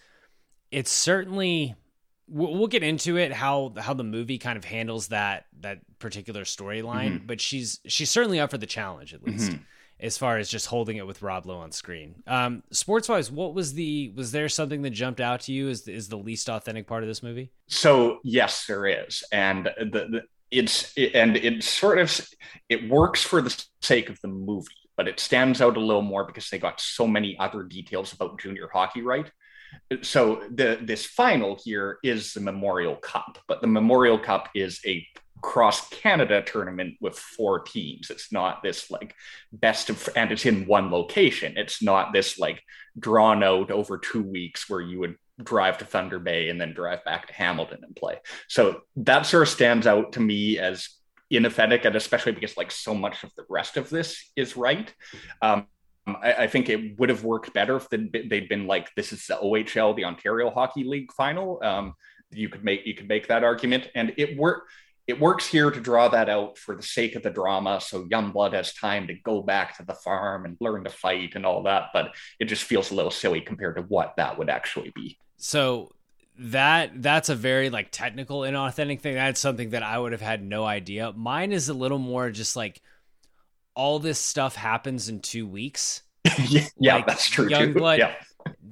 [0.72, 1.76] it's certainly
[2.28, 7.20] we'll get into it how how the movie kind of handles that that particular storyline
[7.20, 7.26] Mhm.
[7.28, 9.60] but she's she's certainly up for the challenge at least Mhm.
[10.00, 12.22] As far as just holding it with Rob Lowe on screen.
[12.26, 15.86] Um sports wise what was the was there something that jumped out to you as
[15.88, 17.50] is the least authentic part of this movie?
[17.68, 22.20] So yes, there is, and the, the it's and it sort of
[22.68, 26.24] it works for the sake of the movie, but it stands out a little more
[26.24, 29.30] because they got so many other details about junior hockey right.
[30.02, 35.06] So the this final here is the Memorial Cup, but the Memorial Cup is a
[35.42, 38.10] cross Canada tournament with four teams.
[38.10, 39.14] It's not this like
[39.52, 41.54] best of and it's in one location.
[41.56, 42.62] It's not this like
[42.98, 47.04] drawn out over two weeks where you would drive to Thunder Bay and then drive
[47.04, 48.18] back to Hamilton and play.
[48.48, 50.88] So that sort of stands out to me as
[51.32, 54.92] inauthentic, and especially because like so much of the rest of this is right.
[55.42, 55.66] Um,
[56.06, 59.26] I, I think it would have worked better if they'd, they'd been like, "This is
[59.26, 61.94] the OHL, the Ontario Hockey League final." Um,
[62.30, 64.70] you could make you could make that argument, and it worked.
[65.06, 68.52] It works here to draw that out for the sake of the drama, so Youngblood
[68.54, 71.90] has time to go back to the farm and learn to fight and all that.
[71.92, 75.18] But it just feels a little silly compared to what that would actually be.
[75.36, 75.90] so
[76.38, 80.42] that that's a very like technical inauthentic thing that's something that i would have had
[80.44, 82.82] no idea mine is a little more just like
[83.74, 86.02] all this stuff happens in two weeks
[86.78, 87.48] yeah, Like, that's true.
[87.48, 88.14] Youngblood, Yeah.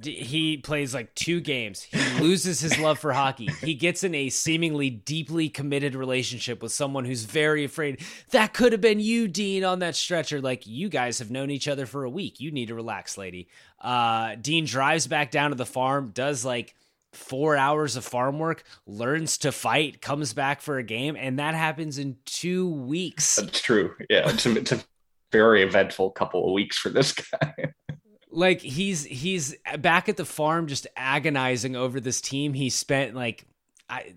[0.03, 1.83] He plays like two games.
[1.83, 3.49] He loses his love for hockey.
[3.61, 8.71] He gets in a seemingly deeply committed relationship with someone who's very afraid that could
[8.71, 10.41] have been you, Dean, on that stretcher.
[10.41, 12.39] Like you guys have known each other for a week.
[12.39, 13.47] You need to relax, lady.
[13.79, 16.75] Uh, Dean drives back down to the farm, does like
[17.13, 21.55] four hours of farm work, learns to fight, comes back for a game, and that
[21.55, 23.37] happens in two weeks.
[23.37, 23.95] That's true.
[24.09, 24.83] Yeah, it's a, it's a
[25.31, 27.73] very eventful couple of weeks for this guy.
[28.35, 33.45] like he's he's back at the farm just agonizing over this team he spent like
[33.89, 34.15] I,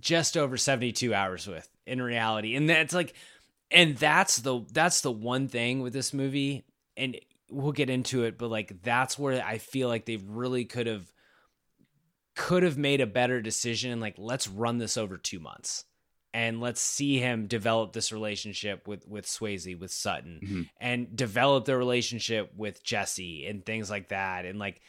[0.00, 2.56] just over 72 hours with in reality.
[2.56, 3.14] And that's like
[3.70, 6.64] and that's the that's the one thing with this movie
[6.96, 7.18] and
[7.50, 11.10] we'll get into it but like that's where i feel like they really could have
[12.34, 15.84] could have made a better decision and like let's run this over 2 months
[16.34, 20.68] and let's see him develop this relationship with with Swayze with Sutton Mhm.
[20.80, 24.80] and develop the relationship with Jesse and things like that and like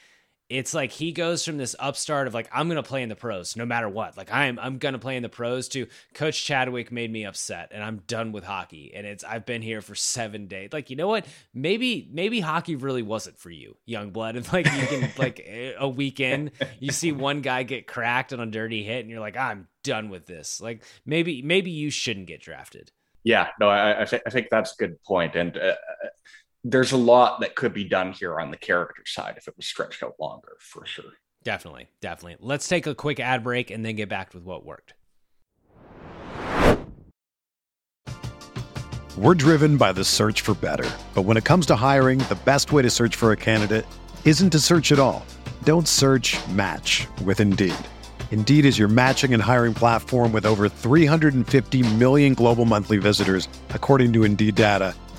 [0.50, 3.56] it's like he goes from this upstart of like I'm gonna play in the pros
[3.56, 4.16] no matter what.
[4.16, 7.82] Like I'm I'm gonna play in the pros to Coach Chadwick made me upset and
[7.82, 8.92] I'm done with hockey.
[8.94, 10.70] And it's I've been here for seven days.
[10.72, 11.26] Like you know what?
[11.54, 14.36] Maybe maybe hockey really wasn't for you young blood.
[14.44, 15.40] And like you can like
[15.78, 19.36] a weekend you see one guy get cracked on a dirty hit and you're like
[19.36, 20.60] I'm done with this.
[20.60, 22.90] Like maybe maybe you shouldn't get drafted.
[23.22, 24.98] Yeah, no, I, I, th- I think that's a good.
[25.34, 25.74] And uh,
[26.64, 29.66] there's a lot that could be done here on the character side if it was
[29.66, 31.12] stretched out longer, for sure.
[31.42, 34.94] definitely definitely let's take a quick ad break and then get back with what worked
[39.16, 40.90] We're driven by the search for better.
[41.14, 43.86] But when it comes to hiring, the best way to search for a candidate
[44.24, 45.24] isn't to search at all.
[45.62, 47.76] Don't search match with Indeed.
[48.32, 54.12] Indeed is your matching and hiring platform with over 350 million global monthly visitors, according
[54.14, 54.96] to Indeed data,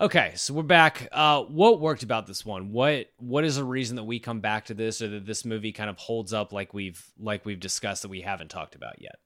[0.00, 1.08] Okay, so we're back.
[1.12, 2.72] Uh, what worked about this one?
[2.72, 5.72] What what is a reason that we come back to this, or that this movie
[5.72, 9.16] kind of holds up like we've like we've discussed that we haven't talked about yet?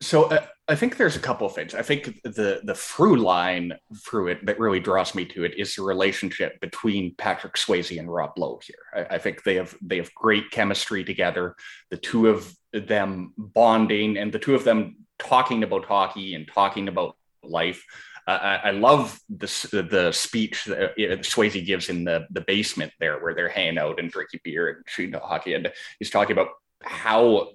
[0.00, 1.74] So uh, I think there's a couple of things.
[1.74, 3.72] I think the the through line
[4.06, 8.08] through it that really draws me to it is the relationship between Patrick Swayze and
[8.08, 9.08] Rob Lowe here.
[9.10, 11.56] I, I think they have they have great chemistry together.
[11.90, 16.86] The two of them bonding and the two of them talking about hockey and talking
[16.86, 17.84] about life.
[18.26, 19.46] I, I love the
[19.90, 24.10] the speech that Swayze gives in the the basement there, where they're hanging out and
[24.10, 26.48] drinking beer and shooting hockey, and he's talking about
[26.82, 27.48] how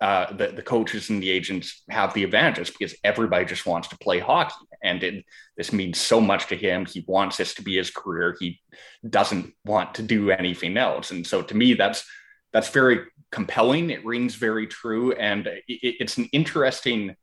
[0.00, 3.98] uh, the, the coaches and the agents have the advantages because everybody just wants to
[3.98, 4.54] play hockey.
[4.82, 5.24] and it,
[5.56, 6.86] this means so much to him.
[6.86, 8.36] He wants this to be his career.
[8.38, 8.60] He
[9.08, 12.04] doesn't want to do anything else, and so to me, that's
[12.52, 13.00] that's very
[13.30, 13.90] compelling.
[13.90, 17.16] It rings very true, and it, it's an interesting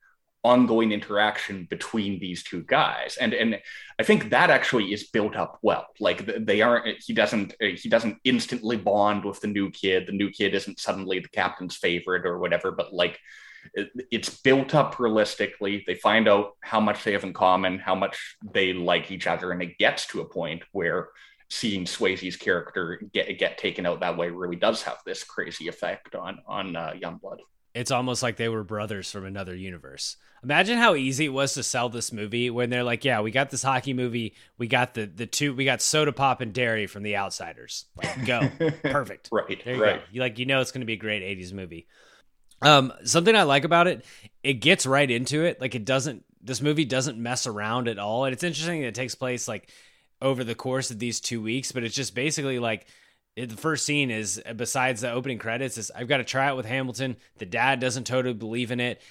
[0.43, 3.17] ongoing interaction between these two guys.
[3.19, 3.59] And and
[3.99, 5.87] i think that actually is built up well.
[5.99, 10.07] Like they aren't he doesn't he doesn't instantly bond with the new kid.
[10.07, 13.19] The new kid isn't suddenly the captain's favorite or whatever but like
[14.11, 15.85] it's built up realistically.
[15.87, 19.51] They find out how much they have in common how much they like each other
[19.51, 21.09] and it gets to a point where
[21.49, 26.15] seeing Swayze's character get get taken out that way really does have this crazy effect
[26.15, 27.39] on on uh, Youngblood
[27.73, 30.17] it's almost like they were brothers from another universe.
[30.43, 33.49] Imagine how easy it was to sell this movie when they're like, "Yeah, we got
[33.49, 34.35] this hockey movie.
[34.57, 35.55] We got the the two.
[35.55, 37.85] We got Soda Pop and dairy from The Outsiders.
[37.95, 38.49] Like, go,
[38.83, 39.29] perfect.
[39.31, 39.99] right, there you right.
[39.99, 40.05] go.
[40.11, 41.87] You like, you know, it's going to be a great '80s movie.
[42.61, 44.05] Um, something I like about it,
[44.43, 45.59] it gets right into it.
[45.59, 46.23] Like, it doesn't.
[46.41, 49.69] This movie doesn't mess around at all, and it's interesting that it takes place like
[50.21, 51.71] over the course of these two weeks.
[51.71, 52.85] But it's just basically like
[53.35, 56.65] the first scene is besides the opening credits is I've got to try it with
[56.65, 57.17] Hamilton.
[57.37, 59.01] The dad doesn't totally believe in it.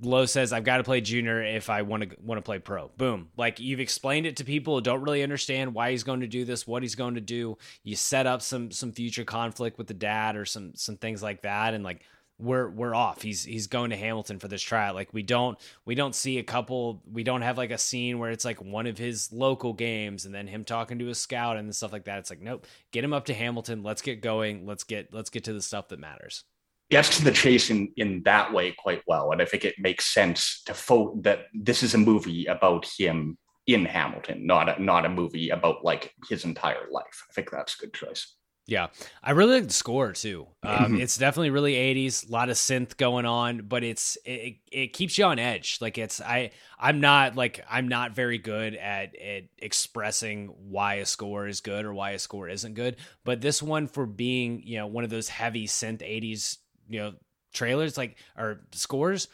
[0.00, 2.88] Lowe says I've got to play junior if I want to want to play pro.
[2.96, 3.28] Boom.
[3.36, 6.44] Like you've explained it to people who don't really understand why he's going to do
[6.44, 7.58] this, what he's going to do.
[7.84, 11.42] You set up some some future conflict with the dad or some some things like
[11.42, 12.02] that and like
[12.38, 13.22] we're we're off.
[13.22, 14.94] He's he's going to Hamilton for this tryout.
[14.94, 17.02] Like we don't we don't see a couple.
[17.10, 20.34] We don't have like a scene where it's like one of his local games and
[20.34, 22.18] then him talking to a scout and stuff like that.
[22.18, 23.82] It's like nope, get him up to Hamilton.
[23.82, 24.66] Let's get going.
[24.66, 26.44] Let's get let's get to the stuff that matters.
[26.90, 30.12] Gets to the chase in in that way quite well, and I think it makes
[30.12, 35.06] sense to fo- that this is a movie about him in Hamilton, not a, not
[35.06, 37.24] a movie about like his entire life.
[37.30, 38.36] I think that's a good choice.
[38.66, 38.88] Yeah,
[39.24, 40.46] I really like the score too.
[40.62, 44.92] Um, it's definitely really '80s, a lot of synth going on, but it's it, it
[44.92, 45.78] keeps you on edge.
[45.80, 51.06] Like it's I I'm not like I'm not very good at at expressing why a
[51.06, 54.78] score is good or why a score isn't good, but this one for being you
[54.78, 57.14] know one of those heavy synth '80s you know
[57.52, 59.26] trailers like or scores,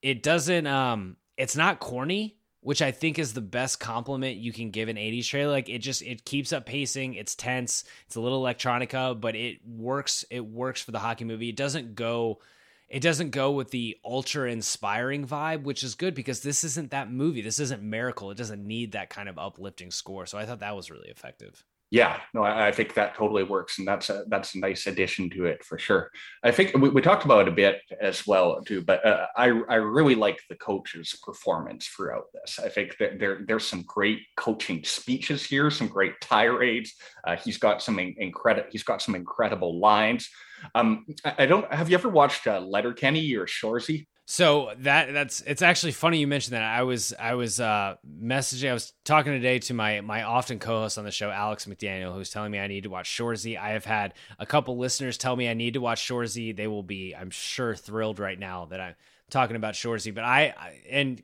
[0.00, 4.72] it doesn't um it's not corny which I think is the best compliment you can
[4.72, 5.52] give an 80s trailer.
[5.52, 9.58] Like it just it keeps up pacing, it's tense, it's a little electronica, but it
[9.64, 11.48] works it works for the hockey movie.
[11.48, 12.40] It doesn't go
[12.88, 17.08] it doesn't go with the ultra inspiring vibe, which is good because this isn't that
[17.08, 17.40] movie.
[17.40, 18.32] This isn't Miracle.
[18.32, 20.26] It doesn't need that kind of uplifting score.
[20.26, 21.64] So I thought that was really effective.
[21.90, 25.30] Yeah, no, I, I think that totally works, and that's a that's a nice addition
[25.30, 26.10] to it for sure.
[26.42, 29.44] I think we, we talked about it a bit as well too, but uh, I
[29.68, 32.58] I really like the coach's performance throughout this.
[32.58, 36.92] I think that there there's some great coaching speeches here, some great tirades.
[37.24, 40.28] Uh, he's got some incredible he's got some incredible lines.
[40.74, 44.06] Um, I, I don't have you ever watched uh, Letterkenny or Shoresy?
[44.28, 46.62] So that that's it's actually funny you mentioned that.
[46.62, 50.98] I was I was uh messaging I was talking today to my my often co-host
[50.98, 53.56] on the show Alex McDaniel who's telling me I need to watch Shoresy.
[53.56, 56.54] I have had a couple listeners tell me I need to watch Shoresy.
[56.54, 58.96] They will be I'm sure thrilled right now that I'm
[59.30, 60.12] talking about Shoresy.
[60.12, 61.22] But I, I and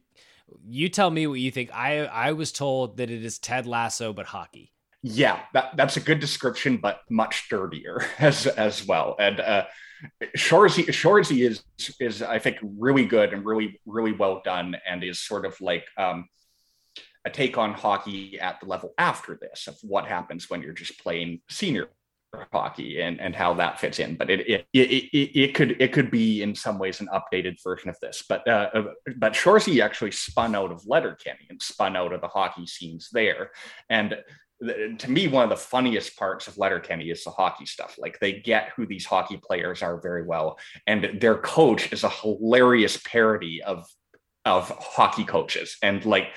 [0.65, 1.75] you tell me what you think.
[1.75, 4.73] I I was told that it is Ted Lasso but hockey.
[5.03, 9.17] Yeah, that, that's a good description, but much dirtier as as well.
[9.19, 9.65] And uh
[10.37, 11.63] Shoresy Shoresy is
[12.01, 15.85] is I think really good and really really well done and is sort of like
[15.97, 16.29] um,
[17.25, 20.99] a take on hockey at the level after this of what happens when you're just
[21.01, 21.89] playing senior
[22.53, 24.17] hockey and, and how that fits in.
[24.17, 27.91] But it it, it it could it could be in some ways an updated version
[27.91, 28.25] of this.
[28.29, 28.85] But uh, uh
[29.17, 33.51] but Shoresy actually spun out of Letterkenny and spun out of the hockey scenes there.
[33.91, 34.17] And
[34.99, 37.97] to me, one of the funniest parts of Letterkenny is the hockey stuff.
[37.99, 42.09] Like they get who these hockey players are very well, and their coach is a
[42.09, 43.87] hilarious parody of
[44.45, 45.77] of hockey coaches.
[45.83, 46.29] And like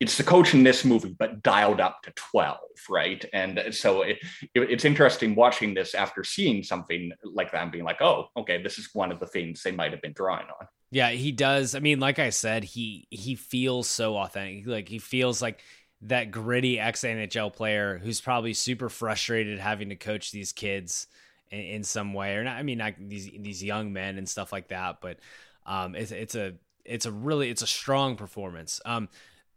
[0.00, 3.24] it's the coach in this movie, but dialed up to 12, right?
[3.32, 4.18] And so it,
[4.54, 8.62] it, it's interesting watching this after seeing something like that and being like, oh, okay,
[8.62, 10.68] this is one of the things they might have been drawing on.
[10.90, 11.74] Yeah, he does.
[11.74, 14.66] I mean, like I said, he he feels so authentic.
[14.66, 15.62] Like he feels like
[16.02, 21.06] that gritty ex NHL player who's probably super frustrated having to coach these kids
[21.50, 22.56] in, in some way, or not.
[22.56, 25.00] I mean, not these these young men and stuff like that.
[25.00, 25.18] But
[25.66, 28.80] um, it's it's a it's a really it's a strong performance.
[28.84, 29.08] Um,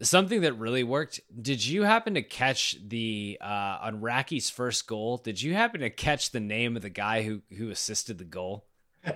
[0.02, 1.22] something that really worked.
[1.42, 5.18] Did you happen to catch the uh, on Racki's first goal?
[5.18, 8.66] Did you happen to catch the name of the guy who who assisted the goal?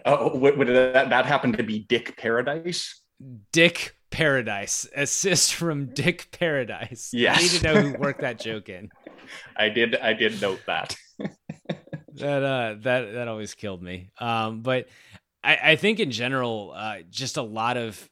[0.05, 3.01] Oh, would, would that, that happen to be Dick Paradise?
[3.51, 4.87] Dick Paradise.
[4.95, 7.11] Assist from Dick Paradise.
[7.13, 7.37] Yes.
[7.37, 8.89] I need to know who worked that joke in.
[9.55, 10.95] I did I did note that.
[12.15, 14.11] that uh that that always killed me.
[14.19, 14.87] Um but
[15.43, 18.09] I, I think in general, uh just a lot of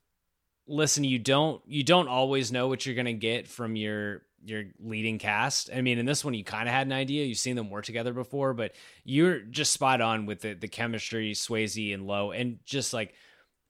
[0.68, 5.20] listen, you don't you don't always know what you're gonna get from your your leading
[5.20, 5.70] cast.
[5.74, 7.26] I mean, in this one, you kind of had an idea.
[7.26, 8.74] You've seen them work together before, but
[9.04, 13.14] you're just spot on with the the chemistry, Swayze and Lowe, and just like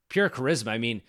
[0.09, 0.69] pure charisma.
[0.69, 1.01] I mean,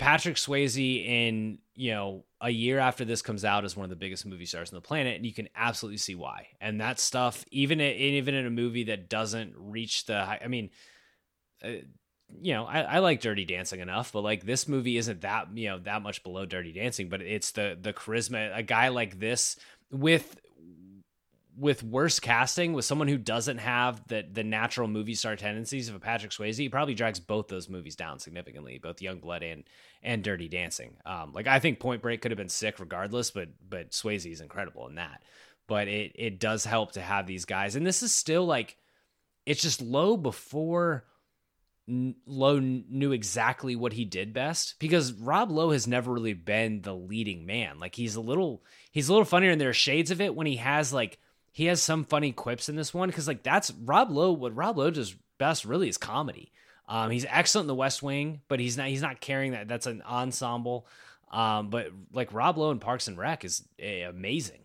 [0.00, 3.96] Patrick Swayze in you know a year after this comes out is one of the
[3.96, 6.48] biggest movie stars on the planet, and you can absolutely see why.
[6.60, 10.48] And that stuff, even in, even in a movie that doesn't reach the, high, I
[10.48, 10.70] mean.
[11.62, 11.82] Uh,
[12.40, 15.68] you know, I, I like Dirty Dancing enough, but like this movie isn't that you
[15.68, 18.56] know that much below Dirty Dancing, but it's the the charisma.
[18.56, 19.56] A guy like this
[19.90, 20.38] with
[21.56, 25.94] with worse casting, with someone who doesn't have the the natural movie star tendencies of
[25.94, 29.64] a Patrick Swayze, he probably drags both those movies down significantly, both Youngblood and
[30.02, 30.96] and Dirty Dancing.
[31.04, 34.40] Um, like I think Point Break could have been sick regardless, but but Swayze is
[34.40, 35.22] incredible in that.
[35.66, 38.76] But it it does help to have these guys, and this is still like
[39.46, 41.04] it's just Lowe before
[41.88, 46.94] Lowe knew exactly what he did best because Rob Lowe has never really been the
[46.94, 47.80] leading man.
[47.80, 50.46] Like he's a little he's a little funnier and there are shades of it when
[50.46, 51.18] he has like
[51.52, 54.78] he has some funny quips in this one because like that's Rob Lowe what Rob
[54.78, 56.52] Lowe does best really is comedy.
[56.88, 59.68] Um, he's excellent in The West Wing, but he's not he's not carrying that.
[59.68, 60.86] That's an ensemble.
[61.30, 64.64] Um, but like Rob Lowe in Parks and Rec is eh, amazing,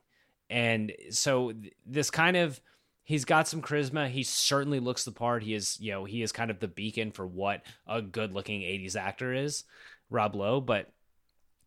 [0.49, 2.59] and so th- this kind of
[3.03, 4.09] he's got some charisma.
[4.09, 5.43] He certainly looks the part.
[5.43, 8.95] He is, you know, he is kind of the beacon for what a good-looking '80s
[8.95, 9.63] actor is,
[10.09, 10.59] Rob Lowe.
[10.59, 10.89] But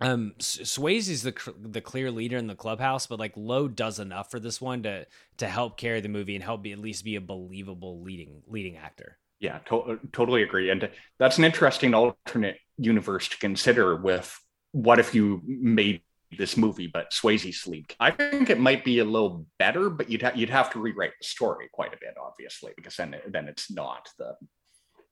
[0.01, 4.39] um, Swayze's the the clear leader in the clubhouse, but like Lowe does enough for
[4.39, 5.07] this one to
[5.39, 8.77] to help carry the movie and help be at least be a believable leading leading
[8.77, 9.19] actor.
[9.41, 10.71] Yeah, to- totally agree.
[10.71, 13.97] And that's an interesting alternate universe to consider.
[13.97, 14.37] With
[14.73, 16.03] what if you made
[16.37, 17.97] this movie, but Swayze sleek.
[17.99, 21.13] I think it might be a little better, but you'd ha- you'd have to rewrite
[21.21, 24.35] the story quite a bit, obviously, because then then it's not the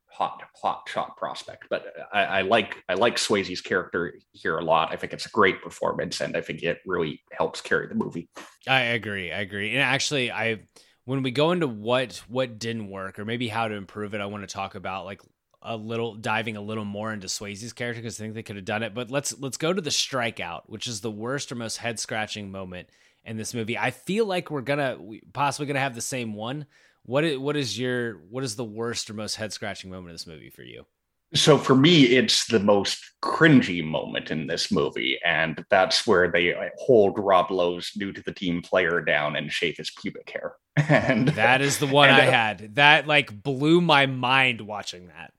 [0.09, 1.67] hot hot shot prospect.
[1.69, 4.93] But I, I like I like Swayze's character here a lot.
[4.93, 8.29] I think it's a great performance, and I think it really helps carry the movie.
[8.67, 9.33] I agree.
[9.33, 9.73] I agree.
[9.73, 10.61] And actually, I
[11.05, 14.27] when we go into what what didn't work or maybe how to improve it, I
[14.27, 15.21] want to talk about like
[15.63, 18.65] a little diving a little more into Swayze's character because I think they could have
[18.65, 18.95] done it.
[18.95, 22.51] But let's let's go to the strikeout, which is the worst or most head scratching
[22.51, 22.89] moment
[23.25, 23.77] in this movie.
[23.77, 26.67] I feel like we're gonna we possibly gonna have the same one.
[27.07, 30.15] What is, what is your what is the worst or most head scratching moment in
[30.15, 30.87] this movie for you?
[31.35, 36.55] So for me, it's the most cringy moment in this movie, and that's where they
[36.79, 40.55] hold Rob Lowe's new to the team player down and shave his pubic hair.
[40.89, 42.75] And that is the one and, I uh, had.
[42.75, 45.33] That like blew my mind watching that.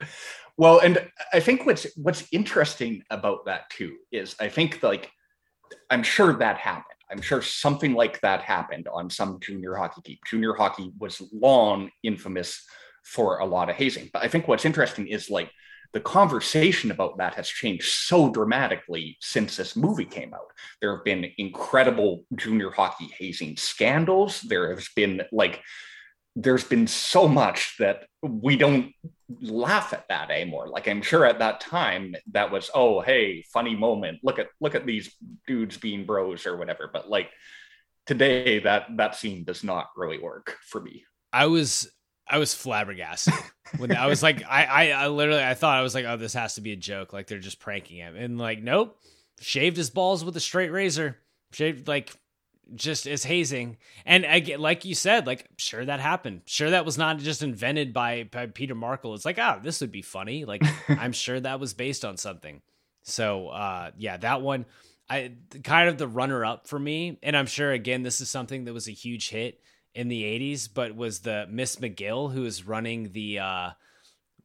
[0.56, 5.10] well, and I think what's what's interesting about that too is I think like
[5.90, 6.97] I'm sure that happened.
[7.10, 10.18] I'm sure something like that happened on some junior hockey team.
[10.26, 12.64] Junior hockey was long infamous
[13.04, 14.10] for a lot of hazing.
[14.12, 15.50] But I think what's interesting is like
[15.94, 20.52] the conversation about that has changed so dramatically since this movie came out.
[20.80, 24.42] There have been incredible junior hockey hazing scandals.
[24.42, 25.62] There has been like
[26.36, 28.92] there's been so much that we don't
[29.42, 33.38] laugh at that eh, anymore like i'm sure at that time that was oh hey
[33.52, 34.20] funny moment.
[34.22, 35.14] Look at look at these
[35.46, 36.88] dudes being bros or whatever.
[36.92, 37.30] But like
[38.06, 41.04] today that that scene does not really work for me.
[41.32, 41.90] I was
[42.28, 43.34] i was flabbergasted.
[43.76, 46.34] When i was like I, I i literally i thought i was like oh this
[46.34, 47.12] has to be a joke.
[47.12, 48.16] Like they're just pranking him.
[48.16, 48.98] And like nope.
[49.40, 51.16] Shaved his balls with a straight razor.
[51.52, 52.12] Shaved like
[52.74, 53.76] just as hazing.
[54.04, 56.42] And again, like you said, like sure that happened.
[56.46, 59.14] Sure that was not just invented by, by Peter Markle.
[59.14, 60.44] It's like, oh, this would be funny.
[60.44, 62.62] Like I'm sure that was based on something.
[63.02, 64.66] So uh yeah, that one
[65.10, 65.32] I
[65.64, 67.18] kind of the runner up for me.
[67.22, 69.60] And I'm sure again this is something that was a huge hit
[69.94, 73.70] in the 80s, but was the Miss McGill who is running the uh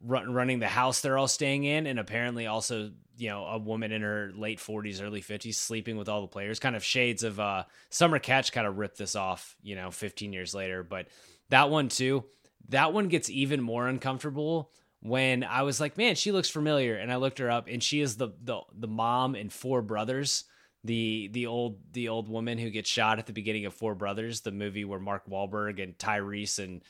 [0.02, 3.92] run, running the house they're all staying in and apparently also you know a woman
[3.92, 6.60] in her late 40s early 50s sleeping with all the players.
[6.60, 10.34] Kind of shades of uh summer catch kind of ripped this off you know 15
[10.34, 11.08] years later but
[11.50, 12.24] that one too
[12.70, 17.12] that one gets even more uncomfortable when i was like man she looks familiar and
[17.12, 20.46] i looked her up and she is the the, the mom in four brothers
[20.84, 24.42] the the old the old woman who gets shot at the beginning of four brothers
[24.42, 26.82] the movie where mark Wahlberg and tyrese and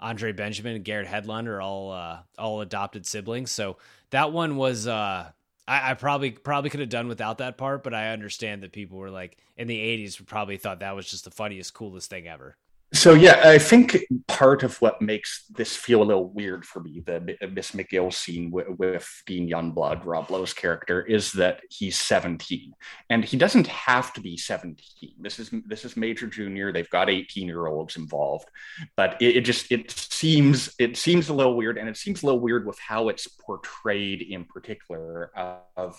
[0.00, 3.50] andre benjamin and garrett hedlund are all uh all adopted siblings.
[3.50, 3.76] So
[4.10, 5.30] that one was uh
[5.66, 8.98] I, I probably probably could have done without that part, but I understand that people
[8.98, 12.56] were like in the '80s probably thought that was just the funniest, coolest thing ever.
[12.94, 17.02] So yeah, I think part of what makes this feel a little weird for me,
[17.04, 21.98] the uh, Miss McGill scene with, with Dean Youngblood, Rob Lowe's character, is that he's
[21.98, 22.74] 17,
[23.08, 24.76] and he doesn't have to be 17.
[25.18, 26.70] This is this is Major Junior.
[26.70, 28.48] They've got 18 year olds involved,
[28.94, 32.26] but it, it just it seems it seems a little weird, and it seems a
[32.26, 35.30] little weird with how it's portrayed in particular
[35.76, 35.98] of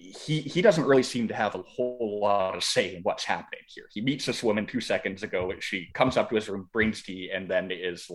[0.00, 3.60] he he doesn't really seem to have a whole lot of say in what's happening
[3.68, 3.84] here.
[3.92, 5.52] He meets this woman two seconds ago.
[5.60, 8.10] She comes up to his room, brings tea, and then is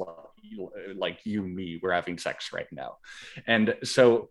[0.96, 2.98] like, you, me, we're having sex right now.
[3.48, 4.30] And so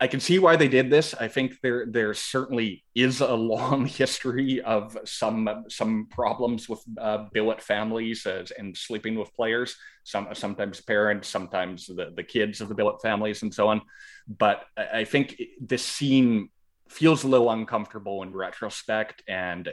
[0.00, 1.14] I can see why they did this.
[1.14, 7.26] I think there there certainly is a long history of some some problems with uh,
[7.32, 9.76] billet families uh, and sleeping with players.
[10.04, 13.82] Some sometimes parents, sometimes the, the kids of the billet families, and so on.
[14.28, 16.50] But I think this scene
[16.88, 19.68] feels a little uncomfortable in retrospect, and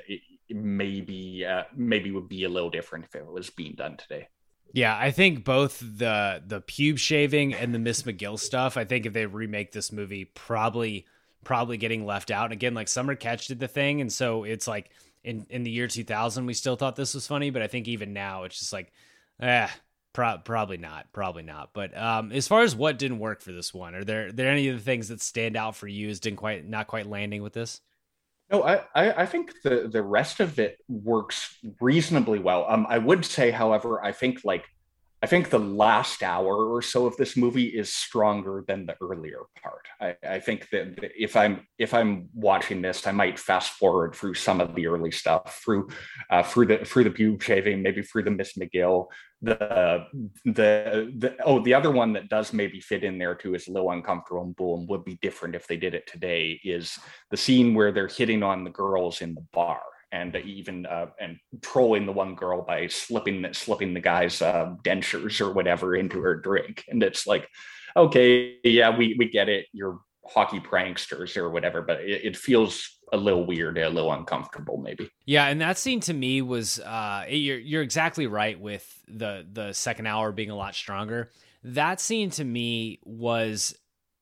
[0.50, 4.28] maybe uh, maybe would be a little different if it was being done today.
[4.74, 8.78] Yeah, I think both the the pube shaving and the Miss McGill stuff.
[8.78, 11.06] I think if they remake this movie, probably
[11.44, 12.46] probably getting left out.
[12.46, 14.92] And again, like Summer Catch did the thing, and so it's like
[15.24, 18.14] in in the year 2000, we still thought this was funny, but I think even
[18.14, 18.92] now it's just like,
[19.40, 19.70] eh,
[20.16, 21.12] Pro- probably not.
[21.12, 21.72] Probably not.
[21.74, 24.50] But um, as far as what didn't work for this one, are there are there
[24.50, 27.44] any of the things that stand out for you as didn't quite not quite landing
[27.44, 27.82] with this?
[28.50, 32.66] No, I, I think the the rest of it works reasonably well.
[32.70, 34.64] Um, I would say, however, I think like
[35.26, 39.40] I think the last hour or so of this movie is stronger than the earlier
[39.60, 39.88] part.
[40.00, 44.36] I, I, think that if I'm if I'm watching this, I might fast forward through
[44.36, 45.90] some of the early stuff, through
[46.30, 49.08] uh, through the through the pube shaving, maybe through the Miss McGill,
[49.42, 50.06] the
[50.46, 53.72] the the oh the other one that does maybe fit in there too is a
[53.72, 57.00] little uncomfortable and boom would be different if they did it today is
[57.32, 59.82] the scene where they're hitting on the girls in the bar
[60.16, 65.42] and even uh, and trolling the one girl by slipping slipping the guy's uh, dentures
[65.42, 67.48] or whatever into her drink, and it's like,
[67.98, 72.98] okay, yeah, we we get it, you're hockey pranksters or whatever, but it, it feels
[73.14, 75.10] a little weird, a little uncomfortable, maybe.
[75.26, 79.74] Yeah, and that scene to me was uh, you're you're exactly right with the the
[79.74, 81.32] second hour being a lot stronger.
[81.64, 83.76] That scene to me was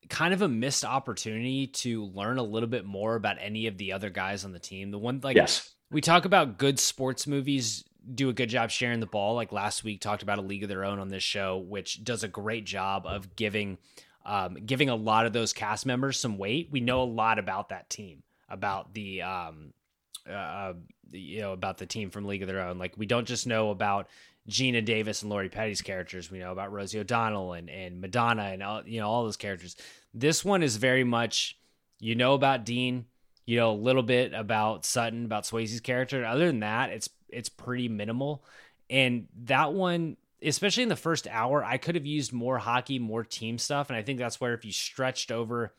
[0.08, 3.92] kind of a missed opportunity to learn a little bit more about any of the
[3.92, 4.90] other guys on the team.
[4.90, 9.00] The one like yes we talk about good sports movies do a good job sharing
[9.00, 9.34] the ball.
[9.34, 12.22] Like last week, talked about a league of their own on this show, which does
[12.22, 13.78] a great job of giving
[14.26, 16.68] um, giving a lot of those cast members some weight.
[16.70, 19.72] We know a lot about that team, about the um,
[20.30, 20.74] uh,
[21.10, 22.78] you know about the team from League of Their Own.
[22.78, 24.08] Like we don't just know about
[24.48, 26.30] Geena Davis and Lori Petty's characters.
[26.30, 29.76] We know about Rosie O'Donnell and and Madonna and all you know all those characters.
[30.12, 31.58] This one is very much
[32.00, 33.06] you know about Dean
[33.46, 36.24] you know, a little bit about Sutton, about Swayze's character.
[36.24, 38.44] Other than that, it's it's pretty minimal.
[38.88, 43.24] And that one, especially in the first hour, I could have used more hockey, more
[43.24, 43.90] team stuff.
[43.90, 45.72] And I think that's where if you stretched over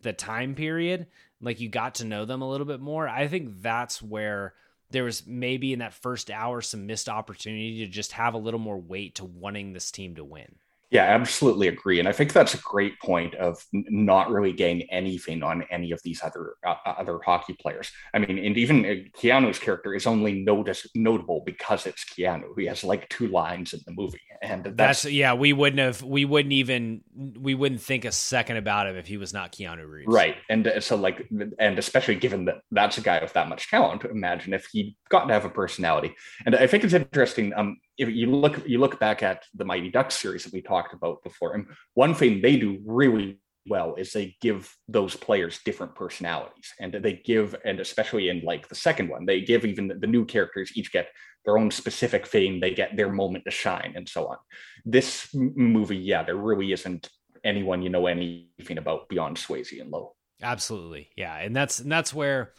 [0.00, 1.06] the time period,
[1.40, 4.54] like you got to know them a little bit more, I think that's where
[4.90, 8.60] there was maybe in that first hour some missed opportunity to just have a little
[8.60, 10.56] more weight to wanting this team to win.
[10.92, 15.42] Yeah, absolutely agree, and I think that's a great point of not really getting anything
[15.42, 17.90] on any of these other uh, uh, other hockey players.
[18.12, 22.48] I mean, and even uh, Keanu's character is only notice notable because it's Keanu.
[22.58, 25.32] He has like two lines in the movie, and that's, that's yeah.
[25.32, 27.00] We wouldn't have, we wouldn't even,
[27.40, 30.36] we wouldn't think a second about him if he was not Keanu Reeves, right?
[30.50, 31.26] And so like,
[31.58, 35.24] and especially given that that's a guy with that much talent, imagine if he got
[35.24, 36.14] to have a personality.
[36.44, 37.54] And I think it's interesting.
[37.54, 40.94] Um, if you look you look back at the Mighty Ducks series that we talked
[40.94, 45.94] about before, and one thing they do really well is they give those players different
[45.94, 46.72] personalities.
[46.80, 50.06] And they give and especially in like the second one they give even the, the
[50.06, 51.08] new characters each get
[51.44, 54.36] their own specific thing they get their moment to shine and so on.
[54.84, 57.08] This movie yeah there really isn't
[57.44, 60.14] anyone you know anything about beyond swayze and lowe.
[60.42, 62.52] Absolutely yeah and that's and that's where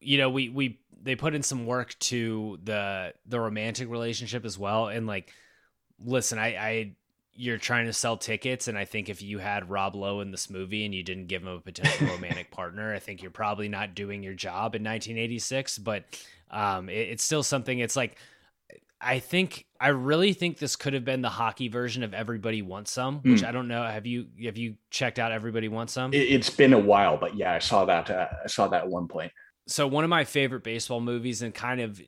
[0.00, 4.58] you know we we they put in some work to the the romantic relationship as
[4.58, 4.88] well.
[4.88, 5.32] And like
[6.04, 6.92] listen i i
[7.32, 10.50] you're trying to sell tickets and i think if you had rob lowe in this
[10.50, 13.94] movie and you didn't give him a potential romantic partner i think you're probably not
[13.94, 16.04] doing your job in 1986 but
[16.50, 18.16] um it, it's still something it's like
[19.00, 22.90] i think i really think this could have been the hockey version of everybody wants
[22.90, 23.46] some which mm.
[23.46, 23.82] i don't know.
[23.82, 26.12] Have you have you checked out everybody wants some?
[26.12, 28.88] It, has been a while but yeah i saw that uh, i saw that at
[28.88, 29.32] one point
[29.70, 32.00] so one of my favorite baseball movies and kind of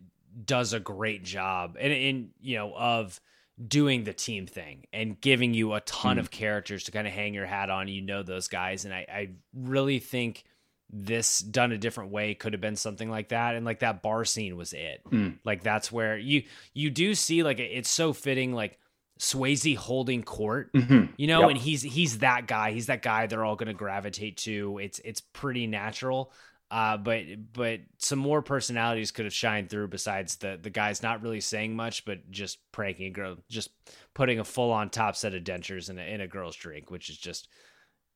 [0.44, 3.20] does a great job and in you know of
[3.68, 6.20] doing the team thing and giving you a ton mm.
[6.20, 9.06] of characters to kind of hang your hat on you know those guys and I,
[9.12, 10.44] I really think
[10.90, 14.24] this done a different way could have been something like that and like that bar
[14.24, 15.38] scene was it Mm.
[15.44, 16.44] like that's where you
[16.74, 18.78] you do see like it's so fitting like
[19.20, 21.10] Swayze holding court Mhm.
[21.16, 21.50] you know Yep.
[21.50, 24.98] and he's he's that guy he's that guy they're all going to gravitate to it's
[25.04, 26.32] it's pretty natural
[26.72, 31.22] uh but but some more personalities could have shined through besides the the guy's not
[31.22, 33.70] really saying much but just pranking a girl just
[34.14, 37.10] putting a full on top set of dentures in a, in a girl's drink which
[37.10, 37.48] is just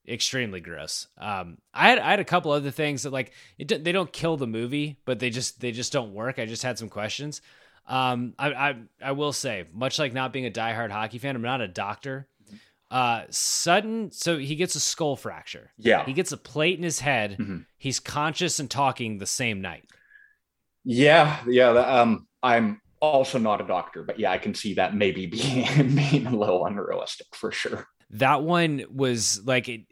[0.09, 1.07] extremely gross.
[1.19, 4.37] Um i had i had a couple other things that like it they don't kill
[4.39, 6.39] the movie but they just they just don't work.
[6.39, 7.43] I just had some questions.
[7.87, 11.43] Um i i, I will say much like not being a diehard hockey fan i'm
[11.43, 12.27] not a doctor
[12.91, 16.05] uh sudden so he gets a skull fracture Yeah.
[16.07, 17.67] he gets a plate in his head Mhm.
[17.79, 19.85] he's conscious and talking the same night
[20.85, 21.71] Yeah, yeah.
[21.71, 26.27] Um, I'm also not a doctor, but yeah, I can see that maybe being being
[26.27, 27.87] a little unrealistic for sure.
[28.11, 29.83] that one was like it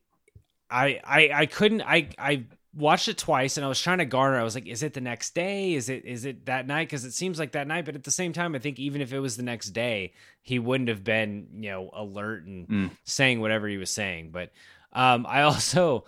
[0.70, 2.44] I I I couldn't I I
[2.76, 5.00] watched it twice and I was trying to garner I was like is it the
[5.00, 5.74] next day?
[5.74, 6.88] Is it is it that night?
[6.88, 9.12] Cuz it seems like that night but at the same time I think even if
[9.12, 10.12] it was the next day
[10.42, 12.90] he wouldn't have been you know alert and Mm.
[13.04, 14.30] saying whatever he was saying.
[14.30, 14.50] But
[14.92, 16.04] um I also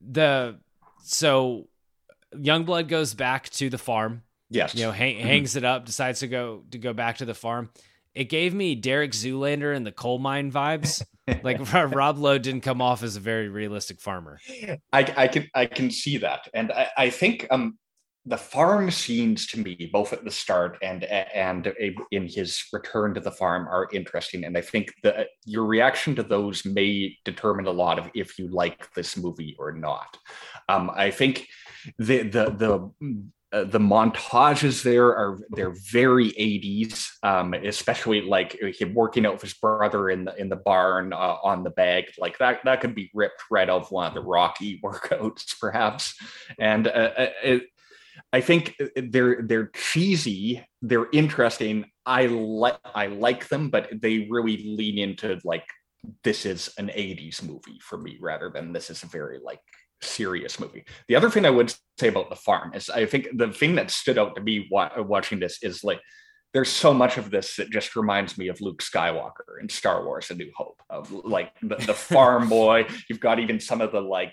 [0.00, 0.58] the
[1.02, 1.68] so
[2.34, 5.20] Youngblood goes back to the farm Yes, you know hang, Mhm.
[5.22, 7.70] hangs it up decides to go to go back to the farm.
[8.14, 11.04] It gave me derek zoolander and the coal mine vibes
[11.42, 14.38] like rob lowe didn't come off as a very realistic farmer.
[14.92, 17.78] I, I can I can see that, and I, I think um
[18.26, 21.72] the farm scenes to me, both at the start and and
[22.10, 26.22] in his return to the farm, are interesting, and I think that your reaction to
[26.22, 30.18] those may determine a lot of if you like this movie or not.
[30.68, 31.46] Um, I think
[31.98, 38.92] the the the uh, the montages there are they're very 80s um especially like him
[38.92, 42.36] working out with his brother in the in the barn uh, on the bag like
[42.38, 46.14] that that could be ripped right off one of the rocky workouts perhaps.
[46.58, 47.62] And uh, uh, it,
[48.32, 51.86] i think they're they're cheesy they're interesting.
[52.04, 55.64] I like i like them but they really lean into like
[56.22, 59.60] this is an 80s movie for me rather than this is a very like
[60.00, 60.84] serious movie.
[61.08, 63.90] The other thing I would say about the farm is I think the thing that
[63.90, 66.00] stood out to me watching this is like
[66.54, 70.30] there's so much of this that just reminds me of Luke Skywalker in Star Wars:
[70.30, 70.80] A New Hope.
[70.88, 72.86] Of like the, the farm boy.
[73.08, 74.32] You've got even some of the like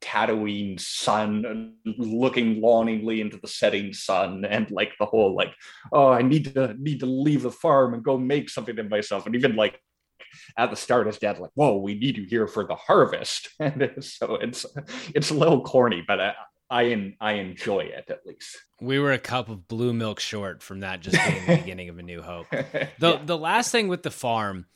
[0.00, 5.54] Tatooine sun looking longingly into the setting sun, and like the whole like,
[5.92, 9.24] oh, I need to need to leave the farm and go make something of myself,
[9.24, 9.80] and even like
[10.56, 13.48] at the start his dad's like whoa we need you here for the harvest.
[13.60, 14.66] And so it's
[15.14, 16.34] it's a little corny but i
[16.70, 18.56] i, I enjoy it at least.
[18.80, 21.98] We were a cup of blue milk short from that just being the beginning of
[21.98, 22.46] a new hope.
[22.50, 24.66] The the last thing with the farm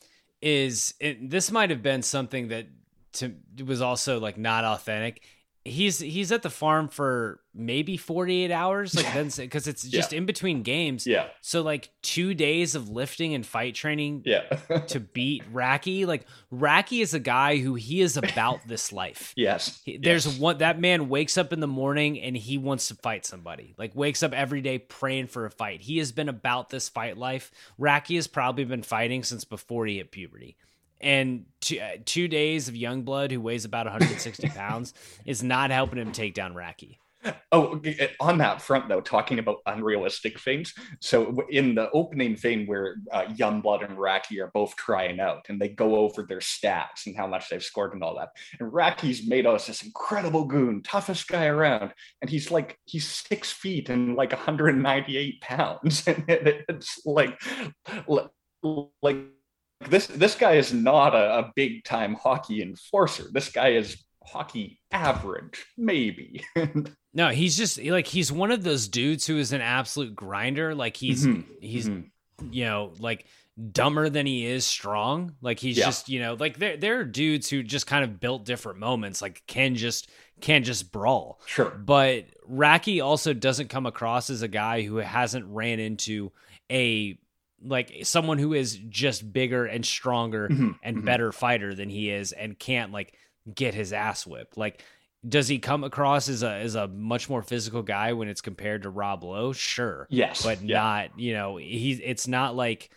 [0.41, 2.67] is it, this might have been something that
[3.15, 3.35] to
[3.65, 5.23] was also like not authentic
[5.65, 10.19] he's he's at the farm for maybe 48 hours like then because it's just Yeah.
[10.19, 14.43] in between games yeah so like two days of lifting and fight training yeah
[14.87, 16.07] to beat Racki.
[16.07, 19.35] Like Racki is a guy who he is about this life.
[19.37, 20.39] yes He- There's yes.
[20.39, 23.75] one that man wakes up in the morning and he wants to fight somebody.
[23.77, 25.83] Like wakes up every day praying for a fight.
[25.83, 27.51] He has been about this fight life.
[27.79, 30.57] Racki has probably been fighting since before he hit puberty.
[31.01, 34.95] And two, uh, two days of young blood who weighs about 160 pounds
[35.25, 36.99] is not helping him take down Racki.
[37.53, 37.79] Oh,
[38.19, 40.73] on that front, though, talking about unrealistic things.
[41.03, 45.61] So, in the opening thing where uh, Youngblood and Racki are both trying out, and
[45.61, 49.29] they go over their stats and how much they've scored and all that, and Racki's
[49.29, 51.93] made us this incredible goon, toughest guy around,
[52.23, 57.39] and he's like he's six feet and like 198 pounds, and it- it's like
[59.03, 59.27] like
[59.89, 63.25] this this guy is not a, a big time hockey enforcer.
[63.33, 66.45] This guy is hockey average, maybe.
[67.13, 70.77] No, he's just like he's one of those dudes who is an absolute grinder.
[70.77, 72.05] Like he's Mhm, he's mhm.
[72.53, 73.27] you know like
[73.73, 75.35] dumber than he is strong.
[75.43, 75.87] Like he's Yeah.
[75.87, 79.21] just you know like there there are dudes who just kind of built different moments.
[79.21, 80.09] Like can just
[80.41, 81.41] can just brawl.
[81.47, 81.71] Sure.
[81.71, 86.31] But Racki also doesn't come across as a guy who hasn't ran into
[86.71, 87.19] a
[87.63, 91.05] like someone who is just bigger and stronger Mhm, and mhm.
[91.05, 93.15] better fighter than he is and can't like
[93.55, 94.57] get his ass whipped.
[94.57, 94.83] Like
[95.29, 98.83] does he come across as a as a much more physical guy when it's compared
[98.85, 99.53] to Rob Lowe?
[99.53, 100.07] Sure.
[100.09, 100.79] Yes, But yeah.
[100.79, 102.89] not, you know, he's it's not like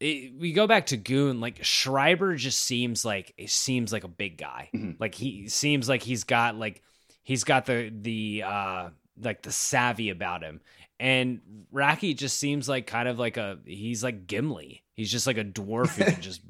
[0.00, 4.08] it, we go back to Goon, like Schreiber just seems like it seems like a
[4.08, 4.70] big guy.
[4.74, 4.96] Mhm.
[4.98, 6.82] Like he seems like he's got like
[7.22, 8.88] he's got the the uh
[9.20, 10.60] like the savvy about him.
[11.02, 11.40] And
[11.74, 14.84] Racki just seems like kind of like a he's like Gimli.
[14.94, 16.42] He's just like a dwarf who can just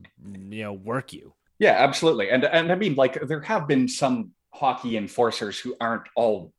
[0.52, 1.32] you know work you.
[1.58, 2.28] Yeah, absolutely.
[2.28, 6.52] And and I mean, like there have been some hockey enforcers who aren't all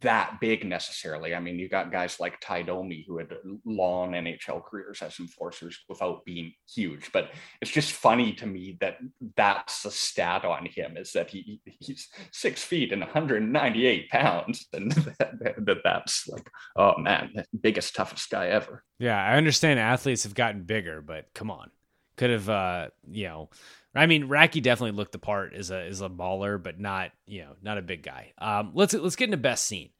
[0.00, 1.34] that big necessarily.
[1.34, 3.34] I mean, you got guys like Tie Domi who had
[3.64, 7.10] long NHL careers as enforcers without being huge.
[7.12, 7.30] But
[7.60, 8.98] it's just funny to me that
[9.36, 14.92] that's the stat on him is that he he's six feet and 198 pounds, and
[15.18, 18.84] that, that that's like, oh man, biggest toughest guy ever.
[19.00, 21.70] Yeah, I understand athletes have gotten bigger, but come on,
[22.16, 23.50] could have uh, you know
[23.94, 27.42] I mean, Racki definitely looked the part as a as a baller, but not you
[27.42, 28.32] know not a big guy.
[28.38, 29.90] Um, let's let's get into best scene.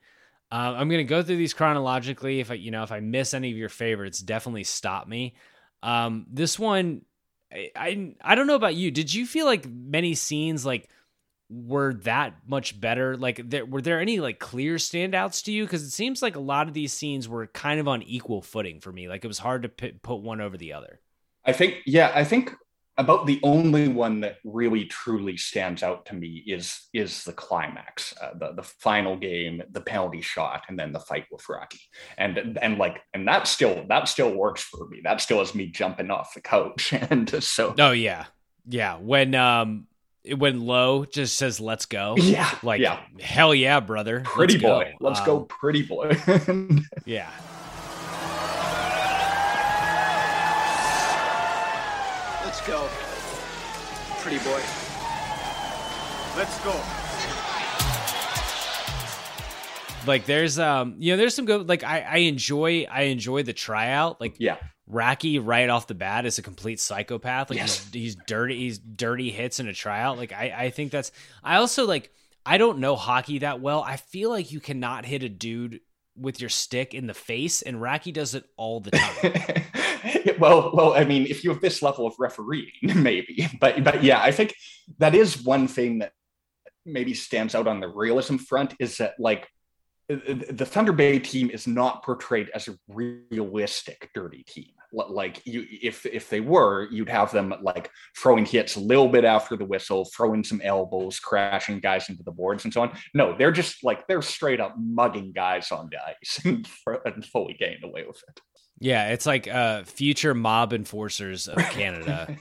[0.52, 2.40] Uh, I'm gonna go through these chronologically.
[2.40, 5.34] If I you know if I miss any of your favorites, definitely stop me.
[5.82, 7.02] Um, this one,
[7.52, 8.90] I, I I don't know about you.
[8.90, 10.88] Did you feel like many scenes like
[11.50, 13.16] were that much better?
[13.16, 15.64] Like, there, were there any like clear standouts to you?
[15.64, 18.80] Because it seems like a lot of these scenes were kind of on equal footing
[18.80, 19.08] for me.
[19.08, 21.00] Like it was hard to p- put one over the other.
[21.44, 22.54] I think, yeah, I think
[23.00, 28.14] about the only one that really truly stands out to me is is the climax,
[28.22, 31.80] uh, the the final game, the penalty shot, and then the fight with Racki,
[32.18, 35.00] and and like and that still that still works for me.
[35.02, 38.26] That still is me jumping off the couch, and so oh yeah,
[38.68, 38.98] yeah.
[38.98, 39.86] When um
[40.36, 43.00] when Lowe just says "Let's go," yeah, like yeah.
[43.18, 45.06] hell yeah, brother, pretty Let's boy, go.
[45.08, 46.16] let's um, go, pretty boy,
[47.06, 47.30] yeah.
[52.60, 52.88] Let's go.
[54.20, 54.60] Pretty boy.
[56.36, 56.78] Let's go.
[60.06, 63.54] Like there's um you know there's some good like I I enjoy I enjoy the
[63.54, 64.58] tryout like yeah.
[64.90, 67.48] Racki right off the bat is a complete psychopath.
[67.48, 67.82] Like Yes.
[67.84, 68.58] he's, he's dirty.
[68.58, 70.18] He's dirty hits in a tryout.
[70.18, 71.12] Like I, I think that's.
[71.42, 72.12] I also like.
[72.44, 73.82] I don't know hockey that well.
[73.82, 75.80] I feel like you cannot hit a dude
[76.20, 80.34] with your stick in the face, and Racki does it all the time.
[80.38, 84.20] well, well, I mean, if you have this level of refereeing, maybe, but but yeah,
[84.20, 84.54] I think
[84.98, 86.12] that is one thing that
[86.84, 89.48] maybe stands out on the realism front is that like
[90.08, 94.72] the Thunder Bay team is not portrayed as a realistic dirty team.
[94.92, 99.24] Like you, if if they were, you'd have them like throwing hits a little bit
[99.24, 102.96] after the whistle, throwing some elbows, crashing guys into the boards, and so on.
[103.14, 106.40] No, they're just like they're straight up mugging guys on the ice
[107.04, 108.40] and fully getting away with it.
[108.80, 112.36] yeah, it's like uh, future mob enforcers of Canada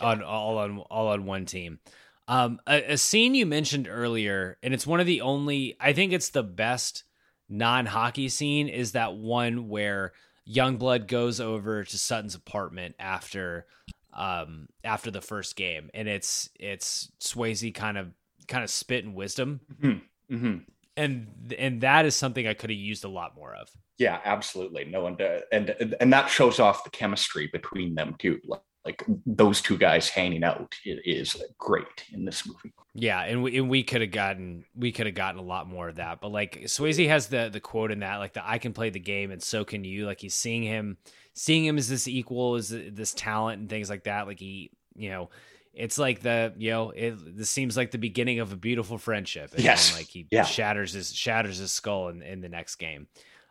[0.00, 1.78] on all on all on one team.
[2.26, 5.76] Um, a, a scene you mentioned earlier, and it's one of the only.
[5.80, 7.04] I think it's the best
[7.48, 8.68] non-hockey scene.
[8.68, 10.12] Is that one where
[10.48, 13.66] Youngblood goes over to Sutton's apartment after
[14.12, 18.12] um after the first game, and it's it's Swayze kind of
[18.46, 20.34] kind of spitting wisdom, Mm-hmm.
[20.36, 20.56] Mm-hmm.
[20.96, 23.70] and and that is something I could have used a lot more of.
[23.98, 24.84] Yeah, absolutely.
[24.84, 28.40] No, and uh, and and that shows off the chemistry between them too.
[28.84, 32.72] Like, those two guys hanging out is great in this movie.
[32.94, 35.88] Yeah, and we and we could have gotten we could have gotten a lot more
[35.88, 36.20] of that.
[36.20, 39.00] But like Swayze has the the quote in that like the I can play the
[39.00, 40.06] game and so can you.
[40.06, 40.98] Like he's seeing him
[41.32, 44.26] seeing him as this equal as this talent and things like that.
[44.28, 45.30] Like he you know
[45.72, 49.54] it's like the you know it this seems like the beginning of a beautiful friendship.
[49.54, 49.88] And Yes.
[49.90, 50.44] then, like he Yeah.
[50.44, 53.08] shatters his shatters his skull in, in the next game.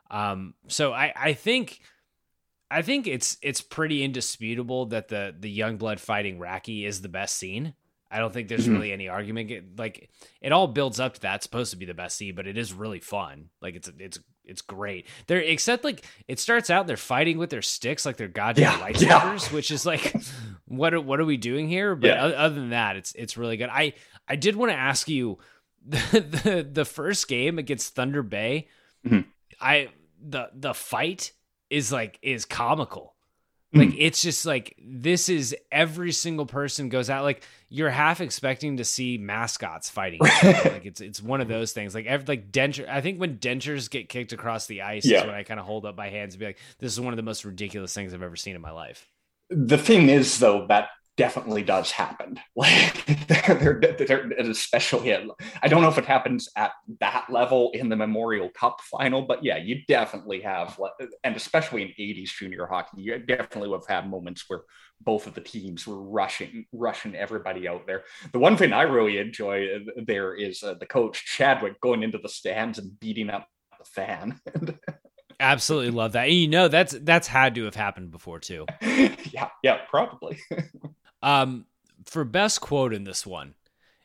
[0.09, 1.81] Um, so I I think
[2.77, 7.09] I think it's it's pretty indisputable that the the young blood fighting Racki is the
[7.09, 7.73] best scene.
[8.11, 8.73] I don't think there's Mhm.
[8.73, 9.49] really any argument.
[9.51, 10.09] It- Like
[10.41, 11.35] it all builds up to that.
[11.37, 13.49] It's supposed to be the best scene, but it is really fun.
[13.61, 15.07] Like it's it's it's great.
[15.27, 18.85] They're except like it starts out they're fighting with their sticks like they're goddamn Yeah,
[18.87, 20.13] lightsabers, which is like
[20.65, 21.95] what are, what are we doing here?
[21.95, 22.23] But Yeah.
[22.25, 23.69] other than that, it's it's really good.
[23.71, 23.93] I
[24.27, 25.39] I did want to ask you
[25.85, 25.97] the,
[26.43, 28.67] the the first game against Thunder Bay.
[29.07, 29.25] Mhm.
[29.59, 29.89] I
[30.21, 31.31] the the fight
[31.73, 33.15] is like is comical.
[33.73, 33.79] Mm.
[33.79, 38.77] Like it's just like this is every single person goes out like you're half expecting
[38.77, 40.19] to see mascots fighting.
[40.43, 41.95] like it's it's one of those things.
[41.95, 42.87] Like every like denture.
[42.87, 45.21] I think when dentures get kicked across the ice Yeah.
[45.21, 47.13] is when I kind of hold up my hands and be like, this is one
[47.13, 49.07] of the most ridiculous things I've ever seen in my life.
[49.49, 52.39] The thing is, though, that definitely does happen.
[52.55, 55.23] Like, they're, they're, they're especially, at,
[55.61, 59.43] I don't know if it happens at that level in the Memorial Cup final, but
[59.43, 60.79] yeah, you definitely have,
[61.23, 64.61] and especially in 80s junior hockey, you definitely would have had moments where
[65.01, 68.03] both of the teams were rushing, rushing everybody out there.
[68.31, 72.19] The one thing I really enjoy uh, there is uh, the coach Chadwick going into
[72.19, 73.47] the stands and beating up
[73.77, 74.39] the fan.
[75.39, 76.27] Absolutely love that.
[76.27, 78.65] And you know that's that's had to have happened before too.
[78.81, 80.39] yeah, yeah, probably.
[81.23, 81.65] Um,
[82.05, 83.55] for best quote in this one,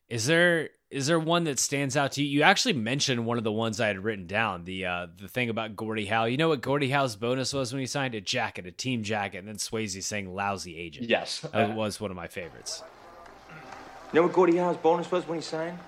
[0.09, 2.29] is there is there one that stands out to you?
[2.29, 4.65] You actually mentioned one of the ones I had written down.
[4.65, 6.25] The uh, the thing about Gordie Howe.
[6.25, 9.39] You know what Gordie Howe's bonus was when he signed a jacket, a team jacket,
[9.39, 12.83] and then Swayze saying "lousy agent." Yes, that was one of my favorites.
[14.13, 15.79] You know what Gordie Howe's bonus was when he signed?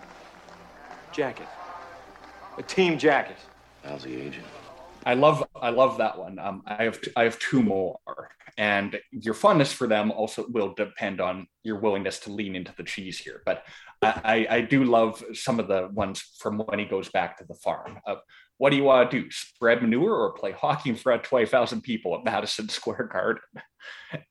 [1.12, 1.46] jacket.
[2.58, 3.36] A team jacket.
[3.84, 4.46] How's the agent?
[5.04, 6.38] I love I love that one.
[6.38, 7.98] Um, I have I have two more,
[8.58, 12.84] and your fondness for them also will depend on your willingness to lean into the
[12.84, 13.42] cheese here.
[13.46, 13.64] But
[14.02, 17.54] I, I do love some of the ones from when he goes back to the
[17.54, 17.98] farm.
[18.06, 18.16] Uh,
[18.58, 19.30] what do you want to do?
[19.30, 23.42] Spread manure or play hockey in front of twenty thousand people at Madison Square Garden?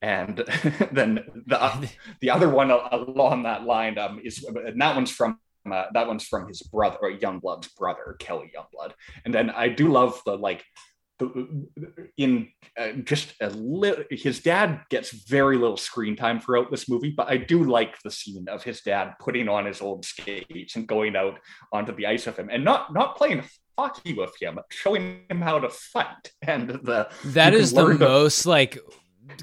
[0.01, 0.38] And
[0.91, 1.89] then the
[2.22, 5.39] the other one along that line um, is and that one's from
[5.72, 8.93] uh, that one's from his brother, or Youngblood's brother, Kelly Youngblood.
[9.26, 10.64] And then I do love the like,
[11.20, 11.68] the,
[12.18, 12.47] in
[12.78, 17.30] uh, just a little, his dad gets very little screen time throughout this movie, but
[17.30, 21.16] I do like the scene of his dad putting on his old skates and going
[21.16, 21.38] out
[21.74, 23.43] onto the ice with him, and not not playing
[23.78, 26.32] hockey with him, showing him how to fight.
[26.41, 28.80] And the that is the most like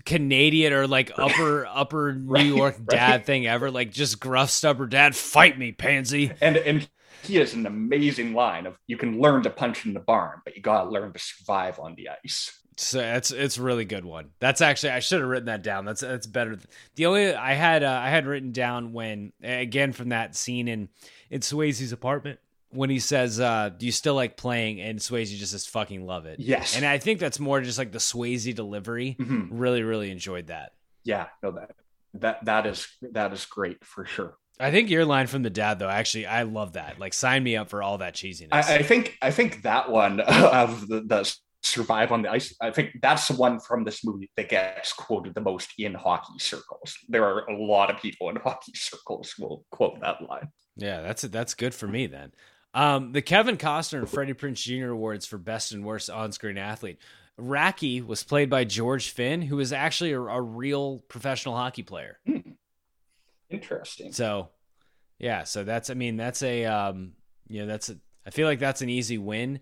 [0.05, 3.27] Canadian or like upper upper New York dad right.
[3.27, 3.71] thing ever.
[3.71, 6.33] Like just gruff, stubborn dad, fight me, pansy.
[6.41, 6.89] And and
[7.23, 10.57] he has an amazing line of you can learn to punch in the barn, but
[10.57, 12.59] you gotta learn to survive on the ice.
[12.77, 14.31] So it's it's really good one.
[14.39, 15.87] That's actually I should have written that down.
[15.87, 16.59] That's that's better.
[16.95, 20.91] The only I had uh, I had written down when again from that scene in
[21.31, 22.39] in Swayze's apartment
[22.71, 26.27] when he says, uh, "Do you still like playing?" and Swayze just says, "Fucking love
[26.27, 29.17] it." Yes, and I think that's more just like the Swayze delivery.
[29.19, 29.57] Mm-hmm.
[29.57, 30.73] Really, really enjoyed that.
[31.05, 31.71] Yeah, no that
[32.15, 34.37] that that is that is great for sure.
[34.59, 36.99] I think your line from the dad, though, actually, I love that.
[36.99, 38.49] Like, sign me up for all that cheesiness.
[38.53, 42.55] I, I think I think that one of the, the survive on the ice.
[42.61, 46.39] I think that's the one from this movie that gets quoted the most in hockey
[46.39, 46.97] circles.
[47.09, 50.49] There are a lot of people in hockey circles will quote that line.
[50.77, 52.33] Yeah, that's that's good for me then.
[52.77, 54.91] Um, the Kevin Costner and Freddie Prinze Jr.
[54.91, 56.99] awards for best and worst on-screen athlete.
[57.41, 62.19] Racki was played by George Finn, who is actually a, a real professional hockey player.
[62.27, 62.51] Hmm.
[63.49, 64.13] Interesting.
[64.13, 64.51] So,
[65.19, 67.13] yeah, so that's I mean that's a um,
[67.49, 67.97] you know that's a,
[68.27, 69.61] I feel like that's an easy win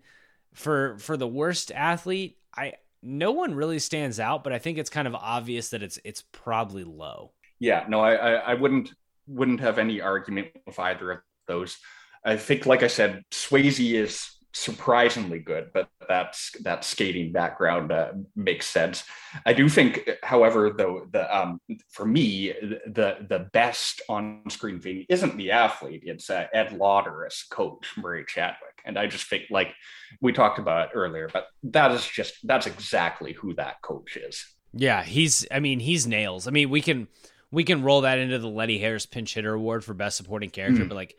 [0.53, 2.39] for for the worst athlete.
[2.57, 6.01] I no one really stands out, but I think it's kind of obvious that it's
[6.05, 7.31] it's probably Lowe.
[7.61, 8.93] Yeah, no, I I, I wouldn't
[9.29, 11.79] wouldn't have any argument with either of those.
[12.25, 18.13] I think, like I said, Swayze is surprisingly good, but that's that skating background uh,
[18.37, 19.05] makes sense.
[19.45, 21.61] I do think, however, though, the um,
[21.91, 22.53] for me,
[22.87, 27.93] the the best on screen thing isn't the athlete; it's uh, Ed Lauter as coach
[27.97, 29.75] Murray Chadwick, and I just think, like
[30.21, 34.47] we talked about earlier, but that is just that's exactly who that coach is.
[34.73, 35.47] Yeah, he's.
[35.51, 36.47] I mean, he's nails.
[36.47, 37.09] I mean, we can
[37.51, 40.85] we can roll that into the Letty Harris Pinch Hitter Award for Best Supporting Character,
[40.85, 40.89] mm.
[40.89, 41.17] but like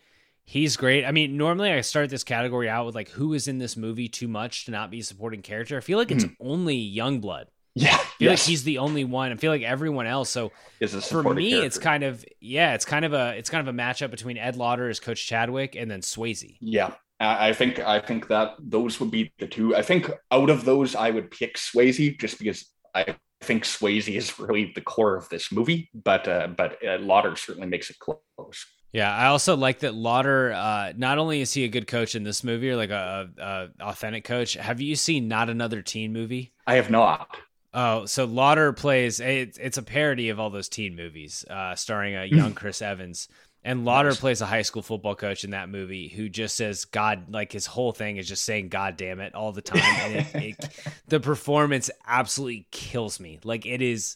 [0.47, 1.05] He's great.
[1.05, 4.07] I mean, normally I start this category out with like who is in this movie
[4.07, 5.75] too much to not be a supporting character.
[5.75, 6.35] I feel like it's mm.
[6.39, 7.45] only Youngblood.
[7.73, 8.41] Yeah, I feel yes.
[8.41, 9.31] like he's the only one.
[9.31, 10.29] I feel like everyone else.
[10.29, 10.51] So
[11.09, 11.65] for me, character.
[11.65, 14.55] it's kind of yeah, it's kind of a it's kind of a matchup between Ed
[14.55, 16.55] Lauter as Coach Chadwick and then Swayze.
[16.61, 19.75] Yeah, I think I think that those would be the two.
[19.75, 24.37] I think out of those, I would pick Swayze just because I think Swayze is
[24.39, 25.89] really the core of this movie.
[25.93, 28.19] But uh, but uh, Lauter certainly makes it close.
[28.95, 30.53] Yeah, I also like that Lauter.
[30.53, 33.83] Uh, not only is he a good coach in this movie, or like a, a,
[33.83, 34.53] authentic coach.
[34.53, 36.53] Have you seen Not Another Teen movie?
[36.65, 37.35] I have not.
[37.73, 39.19] Oh, so Lauter plays.
[39.19, 43.27] It's, it's a parody of all those teen movies, uh, starring a young Chris Evans.
[43.65, 44.19] And Lauter nice.
[44.21, 47.65] plays a high school football coach in that movie who just says God, like his
[47.65, 49.81] whole thing is just saying God damn it all the time.
[49.83, 50.69] And it, it,
[51.09, 53.39] the performance absolutely kills me.
[53.43, 54.15] Like it is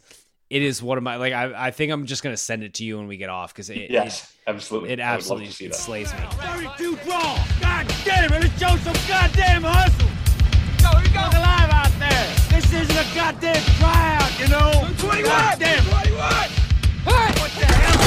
[0.49, 2.83] it is one of my like I, I think I'm just gonna send it to
[2.83, 6.19] you when we get off because it yes it, absolutely it absolutely it slays me.
[6.31, 7.37] Thirty-two draw.
[7.61, 8.41] God damn it!
[8.41, 10.07] Let's show some goddamn hustle.
[10.81, 11.21] Go, we go.
[11.21, 12.35] Look alive out there.
[12.49, 14.71] This isn't a goddamn tryout, you know.
[14.97, 15.29] Twenty-one.
[15.29, 15.89] God damn it.
[15.89, 16.49] Twenty-one.
[17.05, 17.31] Hey!
[17.39, 17.97] What the hell?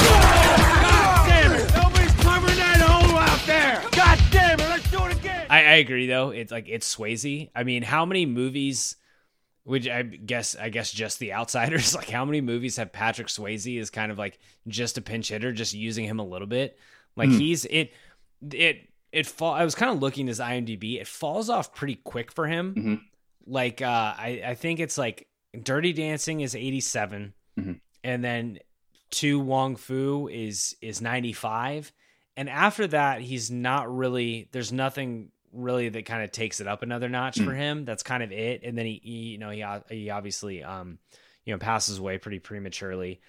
[0.81, 1.73] God damn it!
[1.75, 3.83] Nobody's covering that hole out there.
[3.91, 4.69] God damn it!
[4.69, 5.47] Let's do it again.
[5.49, 6.31] I, I agree though.
[6.31, 7.49] It's like it's Swayze.
[7.55, 8.97] I mean, how many movies?
[9.63, 11.95] Which I guess I guess just the outsiders.
[12.03, 15.51] Like how many movies have Patrick Swayze is kind of like just a pinch hitter,
[15.51, 16.77] just using him a little bit.
[17.15, 17.37] Like mm.
[17.37, 17.93] he's it
[18.51, 19.53] it it fall.
[19.53, 20.99] I was kind of looking his IMDb.
[20.99, 22.75] It falls off pretty quick for him.
[22.75, 22.95] Mm-hmm.
[23.45, 25.27] Like uh, I I think it's like
[25.61, 27.73] Dirty Dancing is eighty seven, mm mm-hmm.
[28.03, 28.59] and then
[29.11, 31.93] To Wong Foo is is ninety five,
[32.35, 34.49] and after that he's not really.
[34.51, 37.45] There's nothing really that kind of takes it up another notch mm.
[37.45, 37.85] for him.
[37.85, 38.63] That's kind of it.
[38.63, 40.97] And then he, he, you know, he he obviously um
[41.45, 43.21] you know passes away pretty prematurely.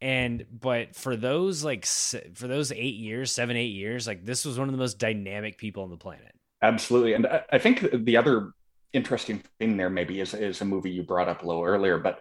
[0.00, 4.58] And but for those like for those eight years, seven eight years, like this was
[4.58, 6.34] one of the most dynamic people on the planet.
[6.60, 8.52] Absolutely, and I, I think the other
[8.92, 12.20] interesting thing there maybe is is a movie you brought up a little earlier, but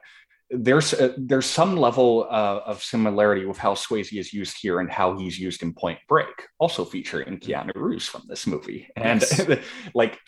[0.51, 4.91] there's uh, there's some level uh, of similarity with how Swayze is used here and
[4.91, 8.89] how he's used in Point Break, also featuring Keanu Reeves from this movie.
[8.95, 9.23] And
[9.93, 10.19] like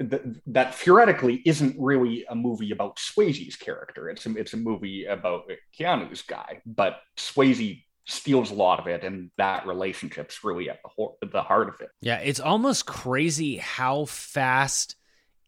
[0.00, 4.10] th- that theoretically isn't really a movie about Swayze's character.
[4.10, 9.04] It's a, it's a movie about Keanu's guy, but Swayze steals a lot of it
[9.04, 11.90] and that relationship's really at the, ho- the heart of it.
[12.00, 14.96] Yeah, it's almost crazy how fast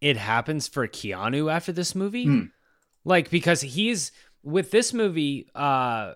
[0.00, 2.26] it happens for Keanu after this movie.
[2.26, 2.50] Mm
[3.04, 6.14] like because he's with this movie, uh,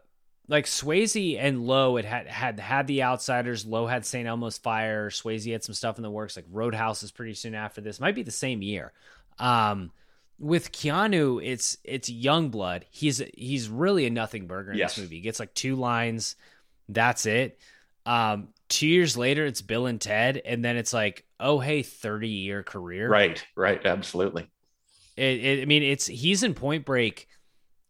[0.48, 3.64] like Swayze and Lowe it had had had the outsiders.
[3.64, 4.26] Lowe had St.
[4.26, 5.10] Elmo's Fire.
[5.10, 6.36] Swayze had some stuff in the works.
[6.36, 8.00] Like Roadhouse is pretty soon after this.
[8.00, 8.92] Might be the same year.
[9.38, 9.90] Um,
[10.38, 12.84] with Keanu, it's it's young blood.
[12.90, 14.96] He's he's really a nothing burger in yes.
[14.96, 15.16] this movie.
[15.16, 16.36] He gets like two lines.
[16.88, 17.58] That's it.
[18.04, 22.28] Um, two years later, it's Bill and Ted, and then it's like, oh hey, thirty
[22.28, 23.08] year career.
[23.08, 24.50] Right, right, absolutely.
[25.16, 27.28] It, it, I mean, it's he's in Point Break,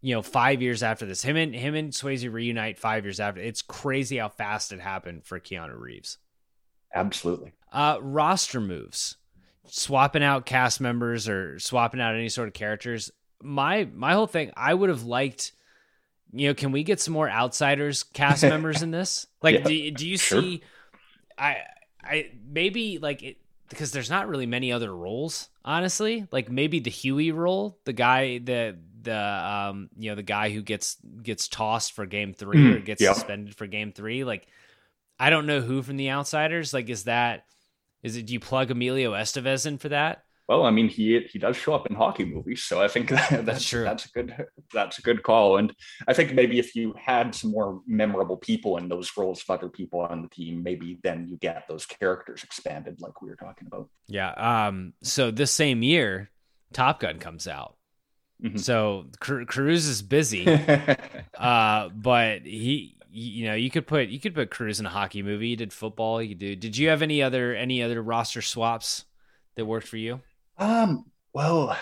[0.01, 1.23] you know, five years after this.
[1.23, 3.41] Him and him and Swayze reunite five years after.
[3.41, 6.19] It's crazy how fast it happened for Keanu Reeves.
[6.95, 7.53] Absolutely.
[7.73, 9.17] Uh, roster moves,
[9.67, 13.11] swapping out cast members or swapping out any sort of characters.
[13.43, 15.53] My my whole thing, I would have liked.
[16.37, 19.27] You know, can we get some more outsiders cast members in this?
[19.43, 20.43] Like, yeah, do, do you sure.
[20.43, 20.63] see?
[21.39, 21.59] I
[22.03, 23.39] I maybe like it
[23.69, 26.27] because there's not really many other roles, honestly.
[26.31, 30.63] Like maybe the Huey role, the guy the the um you know the guy who
[30.63, 33.13] gets gets tossed for game 3 mm, or gets yeah.
[33.13, 34.47] suspended for game 3 like
[35.19, 37.45] I don't know who from the outsiders like is that
[38.03, 40.25] is it do you plug Emilio Estevez in for that?
[40.47, 43.47] Well, I mean, he he does show up in hockey movies, so I think that,
[43.47, 43.85] that's, true.
[43.85, 45.73] That's a good that's a good call, and
[46.07, 49.71] I think maybe if you had some more memorable people in those roles of other
[49.71, 53.67] people on the team, maybe then you get those characters expanded, like we were talking
[53.67, 53.89] about.
[54.07, 54.33] Yeah.
[54.33, 54.93] Um.
[55.03, 56.31] So this same year,
[56.75, 57.77] Top Gun comes out.
[58.43, 58.59] Mm-hmm.
[58.59, 60.47] So Cruise is busy,
[61.39, 65.23] uh, but he, you know, you could put you could put Cruise in a hockey
[65.23, 65.51] movie.
[65.51, 66.21] He did football.
[66.21, 66.55] You could do.
[66.55, 69.07] Did you have any other any other roster swaps
[69.55, 70.21] that worked for you?
[70.59, 71.77] Um, well,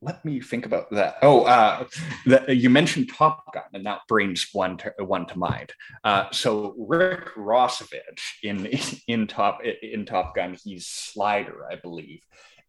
[0.00, 1.16] let me think about that.
[1.22, 1.86] Oh, uh,
[2.26, 5.72] the, you mentioned Top Gun, and that brings one to one to mind.
[6.02, 8.66] Uh, so Rick Rossovich in
[9.08, 12.20] in Top in Top Gun, he's Slider, I believe,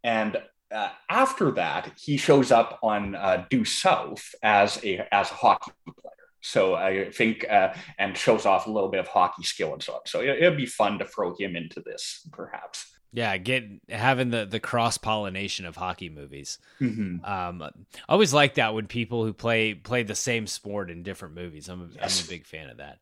[0.04, 0.38] and
[0.74, 5.72] uh, after that, he shows up on uh, Due South as a as a hockey
[5.86, 6.12] player.
[6.42, 9.94] So I think uh, and shows off a little bit of hockey skill and so
[9.94, 10.02] on.
[10.06, 12.95] So it, it'd be fun to throw him into this, perhaps.
[13.16, 16.60] Yeah, get having the the cross pollination of hockey movies.
[16.82, 17.24] Mm-hmm.
[17.24, 17.72] Um, I
[18.10, 21.70] always like that when people who play play the same sport in different movies.
[21.70, 22.20] I'm a, yes.
[22.20, 23.00] I'm a big fan of that.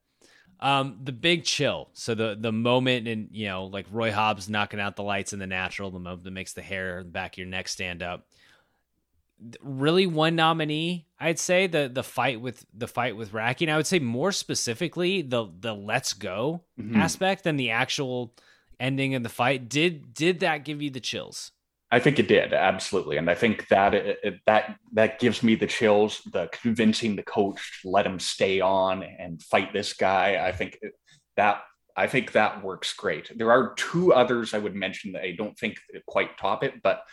[0.59, 1.89] Um, the big chill.
[1.93, 5.39] So the the moment and you know like Roy Hobbs knocking out the lights in
[5.39, 8.03] the natural, the moment that makes the hair on the back of your neck stand
[8.03, 8.27] up.
[9.63, 13.61] Really, one nominee, I'd say the the fight with the fight with Racki.
[13.63, 16.97] And I would say more specifically the the let's go mm-hmm.
[16.97, 18.35] aspect than the actual
[18.83, 21.51] ending in the fight did did that give you the chills
[21.89, 25.55] i think it did absolutely and i think that it, it, that that gives me
[25.55, 30.45] the chills the convincing the coach to let him stay on and fight this guy
[30.45, 30.77] i think
[31.37, 31.61] that
[31.95, 35.57] i think that works great there are two others i would mention that i don't
[35.57, 37.03] think quite top it but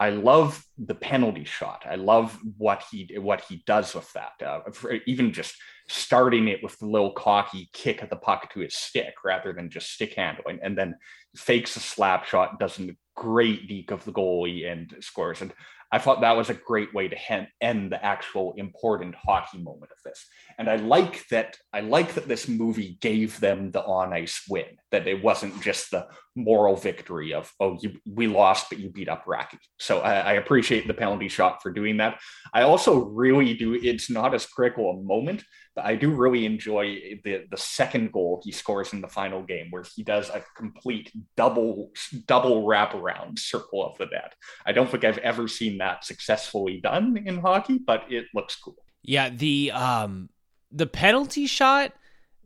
[0.00, 1.84] I love the penalty shot.
[1.86, 4.32] I love what he what he does with that.
[4.42, 4.60] Uh,
[5.06, 5.54] even just
[5.90, 9.70] starting it with the little cocky kick of the puck to his stick rather than
[9.70, 10.94] just stick handling, and then
[11.36, 15.42] fakes a slap shot, does a great deke of the goalie, and scores.
[15.42, 15.52] And
[15.92, 17.16] I thought that was a great way to
[17.60, 20.24] end the actual important hockey moment of this.
[20.56, 21.56] And I like that.
[21.72, 24.66] I like that this movie gave them the on ice win.
[24.92, 29.08] That it wasn't just the moral victory of oh you we lost but you beat
[29.08, 29.58] up Racki.
[29.80, 32.20] So I, I appreciate the penalty shot for doing that.
[32.54, 33.74] I also really do.
[33.74, 35.42] It's not as critical a moment,
[35.82, 39.84] I do really enjoy the the second goal he scores in the final game where
[39.94, 41.90] he does a complete double
[42.26, 44.34] double wraparound circle of the net.
[44.66, 48.76] I don't think I've ever seen that successfully done in hockey, but it looks cool.
[49.02, 50.28] Yeah, the um
[50.72, 51.92] the penalty shot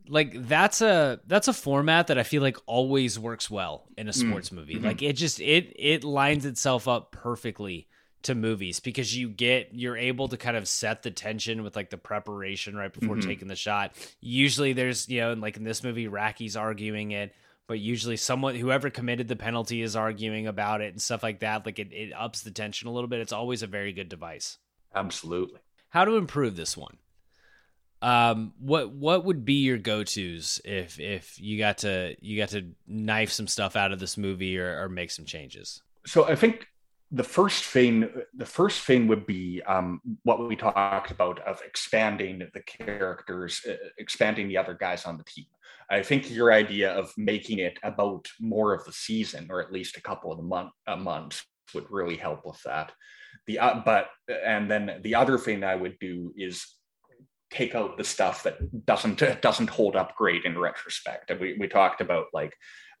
[0.07, 4.11] like that's a that's a format that I feel like always works well in a
[4.11, 4.53] mm, sports mm.
[4.53, 4.75] movie.
[4.75, 4.85] Mm-hmm.
[4.85, 7.87] Like it just it it lines itself up perfectly
[8.25, 11.89] to movies because you get you're able to kind of set the tension with like
[11.89, 13.27] the preparation right before mm-hmm.
[13.27, 13.95] taking the shot.
[14.19, 17.33] Usually there's, you know, like in this movie Racki's arguing it,
[17.67, 21.65] but usually someone whoever committed the penalty is arguing about it and stuff like that.
[21.65, 23.21] Like it, it ups the tension a little bit.
[23.21, 24.57] It's always a very good device.
[24.93, 25.59] Absolutely.
[25.89, 26.97] How to improve this one?
[28.01, 32.49] Um, what what would be your go tos if if you got to you got
[32.49, 35.81] to knife some stuff out of this movie or, or make some changes?
[36.05, 36.67] So I think
[37.11, 42.39] the first thing the first thing would be um, what we talked about of expanding
[42.53, 45.45] the characters uh, expanding the other guys on the team.
[45.89, 49.97] I think your idea of making it about more of the season or at least
[49.97, 51.45] a couple of the month, uh, months
[51.75, 52.91] would really help with that.
[53.45, 56.65] The uh, but and then the other thing i would do is
[57.51, 61.31] take out the stuff that doesn't doesn't hold up great in retrospect.
[61.31, 62.53] And we, we talked about like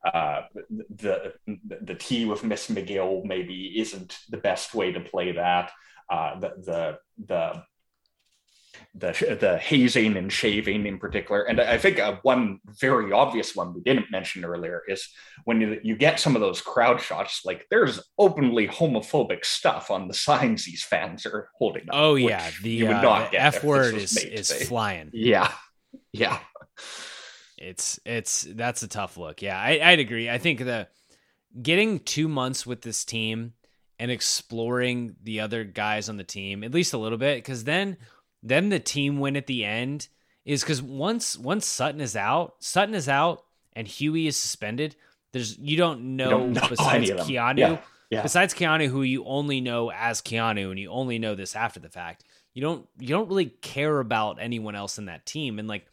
[0.05, 1.33] uh, the
[1.81, 5.71] the tea with Miss McGill maybe isn't the best way to play that.
[6.09, 7.63] Uh, the the the
[8.93, 13.73] the the hazing and shaving in particular, and I think uh, one very obvious one
[13.73, 15.09] we didn't mention earlier is
[15.45, 20.07] when you, you get some of those crowd shots, like there's openly homophobic stuff on
[20.07, 21.95] the signs these fans are holding up.
[21.95, 25.09] Oh yeah, the, uh, the F word is is flying.
[25.13, 25.51] Yeah,
[26.13, 26.39] yeah
[27.65, 29.41] it's it's that's a tough look.
[29.41, 30.29] Yeah, I, I'd agree.
[30.29, 30.87] I think the
[31.59, 33.53] getting two months with this team
[33.97, 37.97] and exploring the other guys on the team at least a little bit, because then
[38.43, 40.07] then the team win at the end
[40.45, 43.43] is because once once Sutton is out, Sutton is out,
[43.73, 44.95] and Huey is suspended.
[45.33, 47.57] There's you don't know, you don't know besides Keanu.
[47.57, 47.77] Yeah.
[48.11, 48.21] Yeah.
[48.21, 51.89] Besides Keanu, who you only know as Keanu, and you only know this after the
[51.89, 55.87] fact, you don't you don't really care about anyone else in that team, and like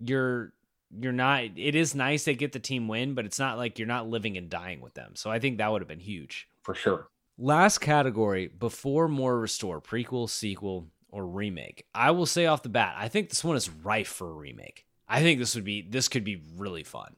[0.00, 0.53] you're
[1.00, 3.88] you're not it is nice they get the team win, but it's not like you're
[3.88, 5.12] not living and dying with them.
[5.14, 6.48] So I think that would have been huge.
[6.62, 7.08] For sure.
[7.36, 11.86] Last category before more restore, prequel, sequel, or remake.
[11.94, 14.84] I will say off the bat, I think this one is rife for a remake.
[15.08, 17.16] I think this would be this could be really fun.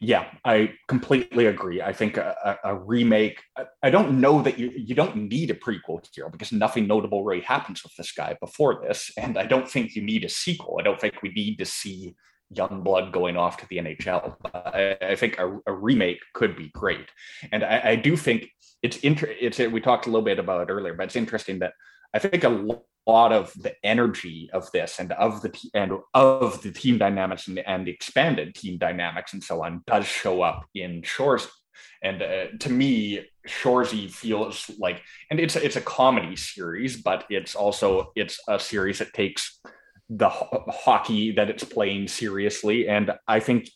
[0.00, 1.80] Yeah, I completely agree.
[1.82, 3.40] I think a, a, a, remake.
[3.82, 7.42] I don't know that you you don't need a prequel here because nothing notable really
[7.42, 10.78] happens with this guy before this, and I don't think you need a sequel.
[10.80, 12.14] I don't think we need to see
[12.54, 14.36] Youngblood going off to the NHL.
[14.54, 17.08] I, I think a, a, remake could be great,
[17.52, 18.48] and I, I do think
[18.82, 21.74] it's inter- It's we talked a little bit about it earlier, but it's interesting that
[22.14, 26.70] I think a lot of the energy of this and of the and of the
[26.70, 30.66] team dynamics and the, and the expanded team dynamics and so on does show up
[30.74, 31.48] in Shoresy.
[32.02, 37.54] And uh, to me, Shoresy feels like, and it's it's a comedy series, but it's
[37.54, 39.60] also it's a series that takes
[40.10, 42.88] the ho- hockey that it's playing seriously.
[42.88, 43.68] And I think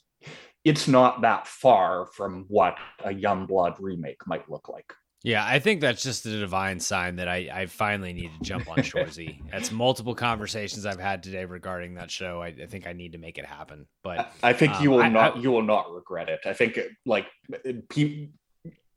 [0.64, 4.92] it's not that far from what a Youngblood remake might look like.
[5.24, 8.68] Yeah, I think that's just a divine sign that I, I finally need to jump
[8.68, 9.40] on Shoresy.
[9.52, 12.42] that's multiple conversations I've had today regarding that show.
[12.42, 13.86] I, I think I need to make it happen.
[14.02, 16.40] But I, I think um, you will I, not you will not regret it.
[16.44, 17.26] I think like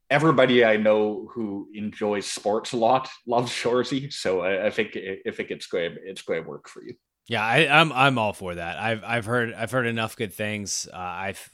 [0.09, 4.11] everybody I know who enjoys sports a lot loves Shoresy.
[4.11, 6.95] So I, think if it gets great, it's great work for you.
[7.27, 8.77] Yeah, I, am I'm, I'm all for that.
[8.77, 10.87] I've I've heard I've heard enough good things.
[10.93, 11.49] Uh, I've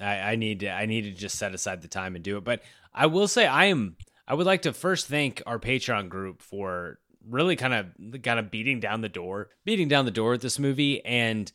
[0.00, 2.44] I, I need to I need to just set aside the time and do it.
[2.44, 2.62] But
[2.94, 3.96] I will say I am
[4.26, 6.98] I would like to first thank our Patreon group for
[7.28, 10.58] really kind of kind of beating down the door, beating down the door with this
[10.58, 11.50] movie, and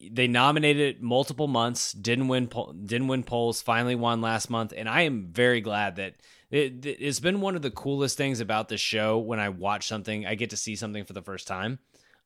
[0.00, 2.48] they nominated multiple months, didn't win
[2.86, 6.14] didn't win polls, finally won last month, and I am very glad that
[6.50, 10.24] it, it's been one of the coolest things about the show when I watch something,
[10.24, 11.78] I get to see something for the first time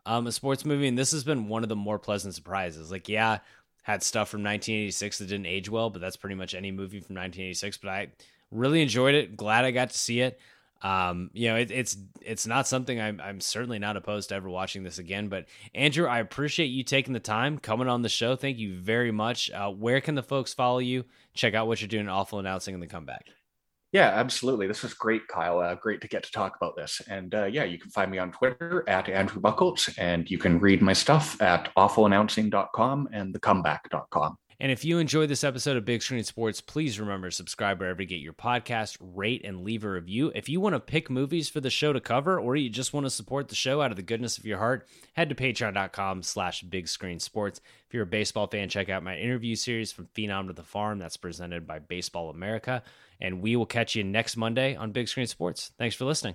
[0.06, 2.90] um, a sports movie, and this has been one of the more pleasant surprises.
[2.90, 3.38] Like, yeah,
[3.82, 7.16] had stuff from 1986 that didn't age well, but that's pretty much any movie from
[7.16, 7.78] 1986.
[7.78, 8.08] But I
[8.50, 9.36] really enjoyed it.
[9.36, 10.38] Glad I got to see it.
[10.82, 14.50] Um, you know, it, it's it's not something I'm I'm certainly not opposed to ever
[14.50, 15.28] watching this again.
[15.28, 18.36] But Andrew, I appreciate you taking the time coming on the show.
[18.36, 19.50] Thank you very much.
[19.50, 21.04] Uh, where can the folks follow you?
[21.32, 23.28] Check out what you're doing, awful announcing, and the comeback.
[23.94, 24.66] Yeah, absolutely.
[24.66, 25.60] This was great, Kyle.
[25.60, 27.00] Uh, great to get to talk about this.
[27.08, 30.58] And uh, yeah, you can find me on Twitter at Andrew Bucholtz, and you can
[30.58, 34.36] read my stuff at awfulannouncing.com and thecomeback.com.
[34.60, 38.00] And if you enjoyed this episode of Big Screen Sports, please remember to subscribe wherever
[38.00, 40.30] you get your podcast, rate, and leave a review.
[40.34, 43.06] If you want to pick movies for the show to cover, or you just want
[43.06, 46.62] to support the show out of the goodness of your heart, head to patreon.com slash
[46.62, 47.60] big screen sports.
[47.86, 50.98] If you're a baseball fan, check out my interview series from Phenom to the Farm.
[50.98, 52.82] That's presented by Baseball America.
[53.20, 55.72] And we will catch you next Monday on Big Screen Sports.
[55.78, 56.34] Thanks for listening.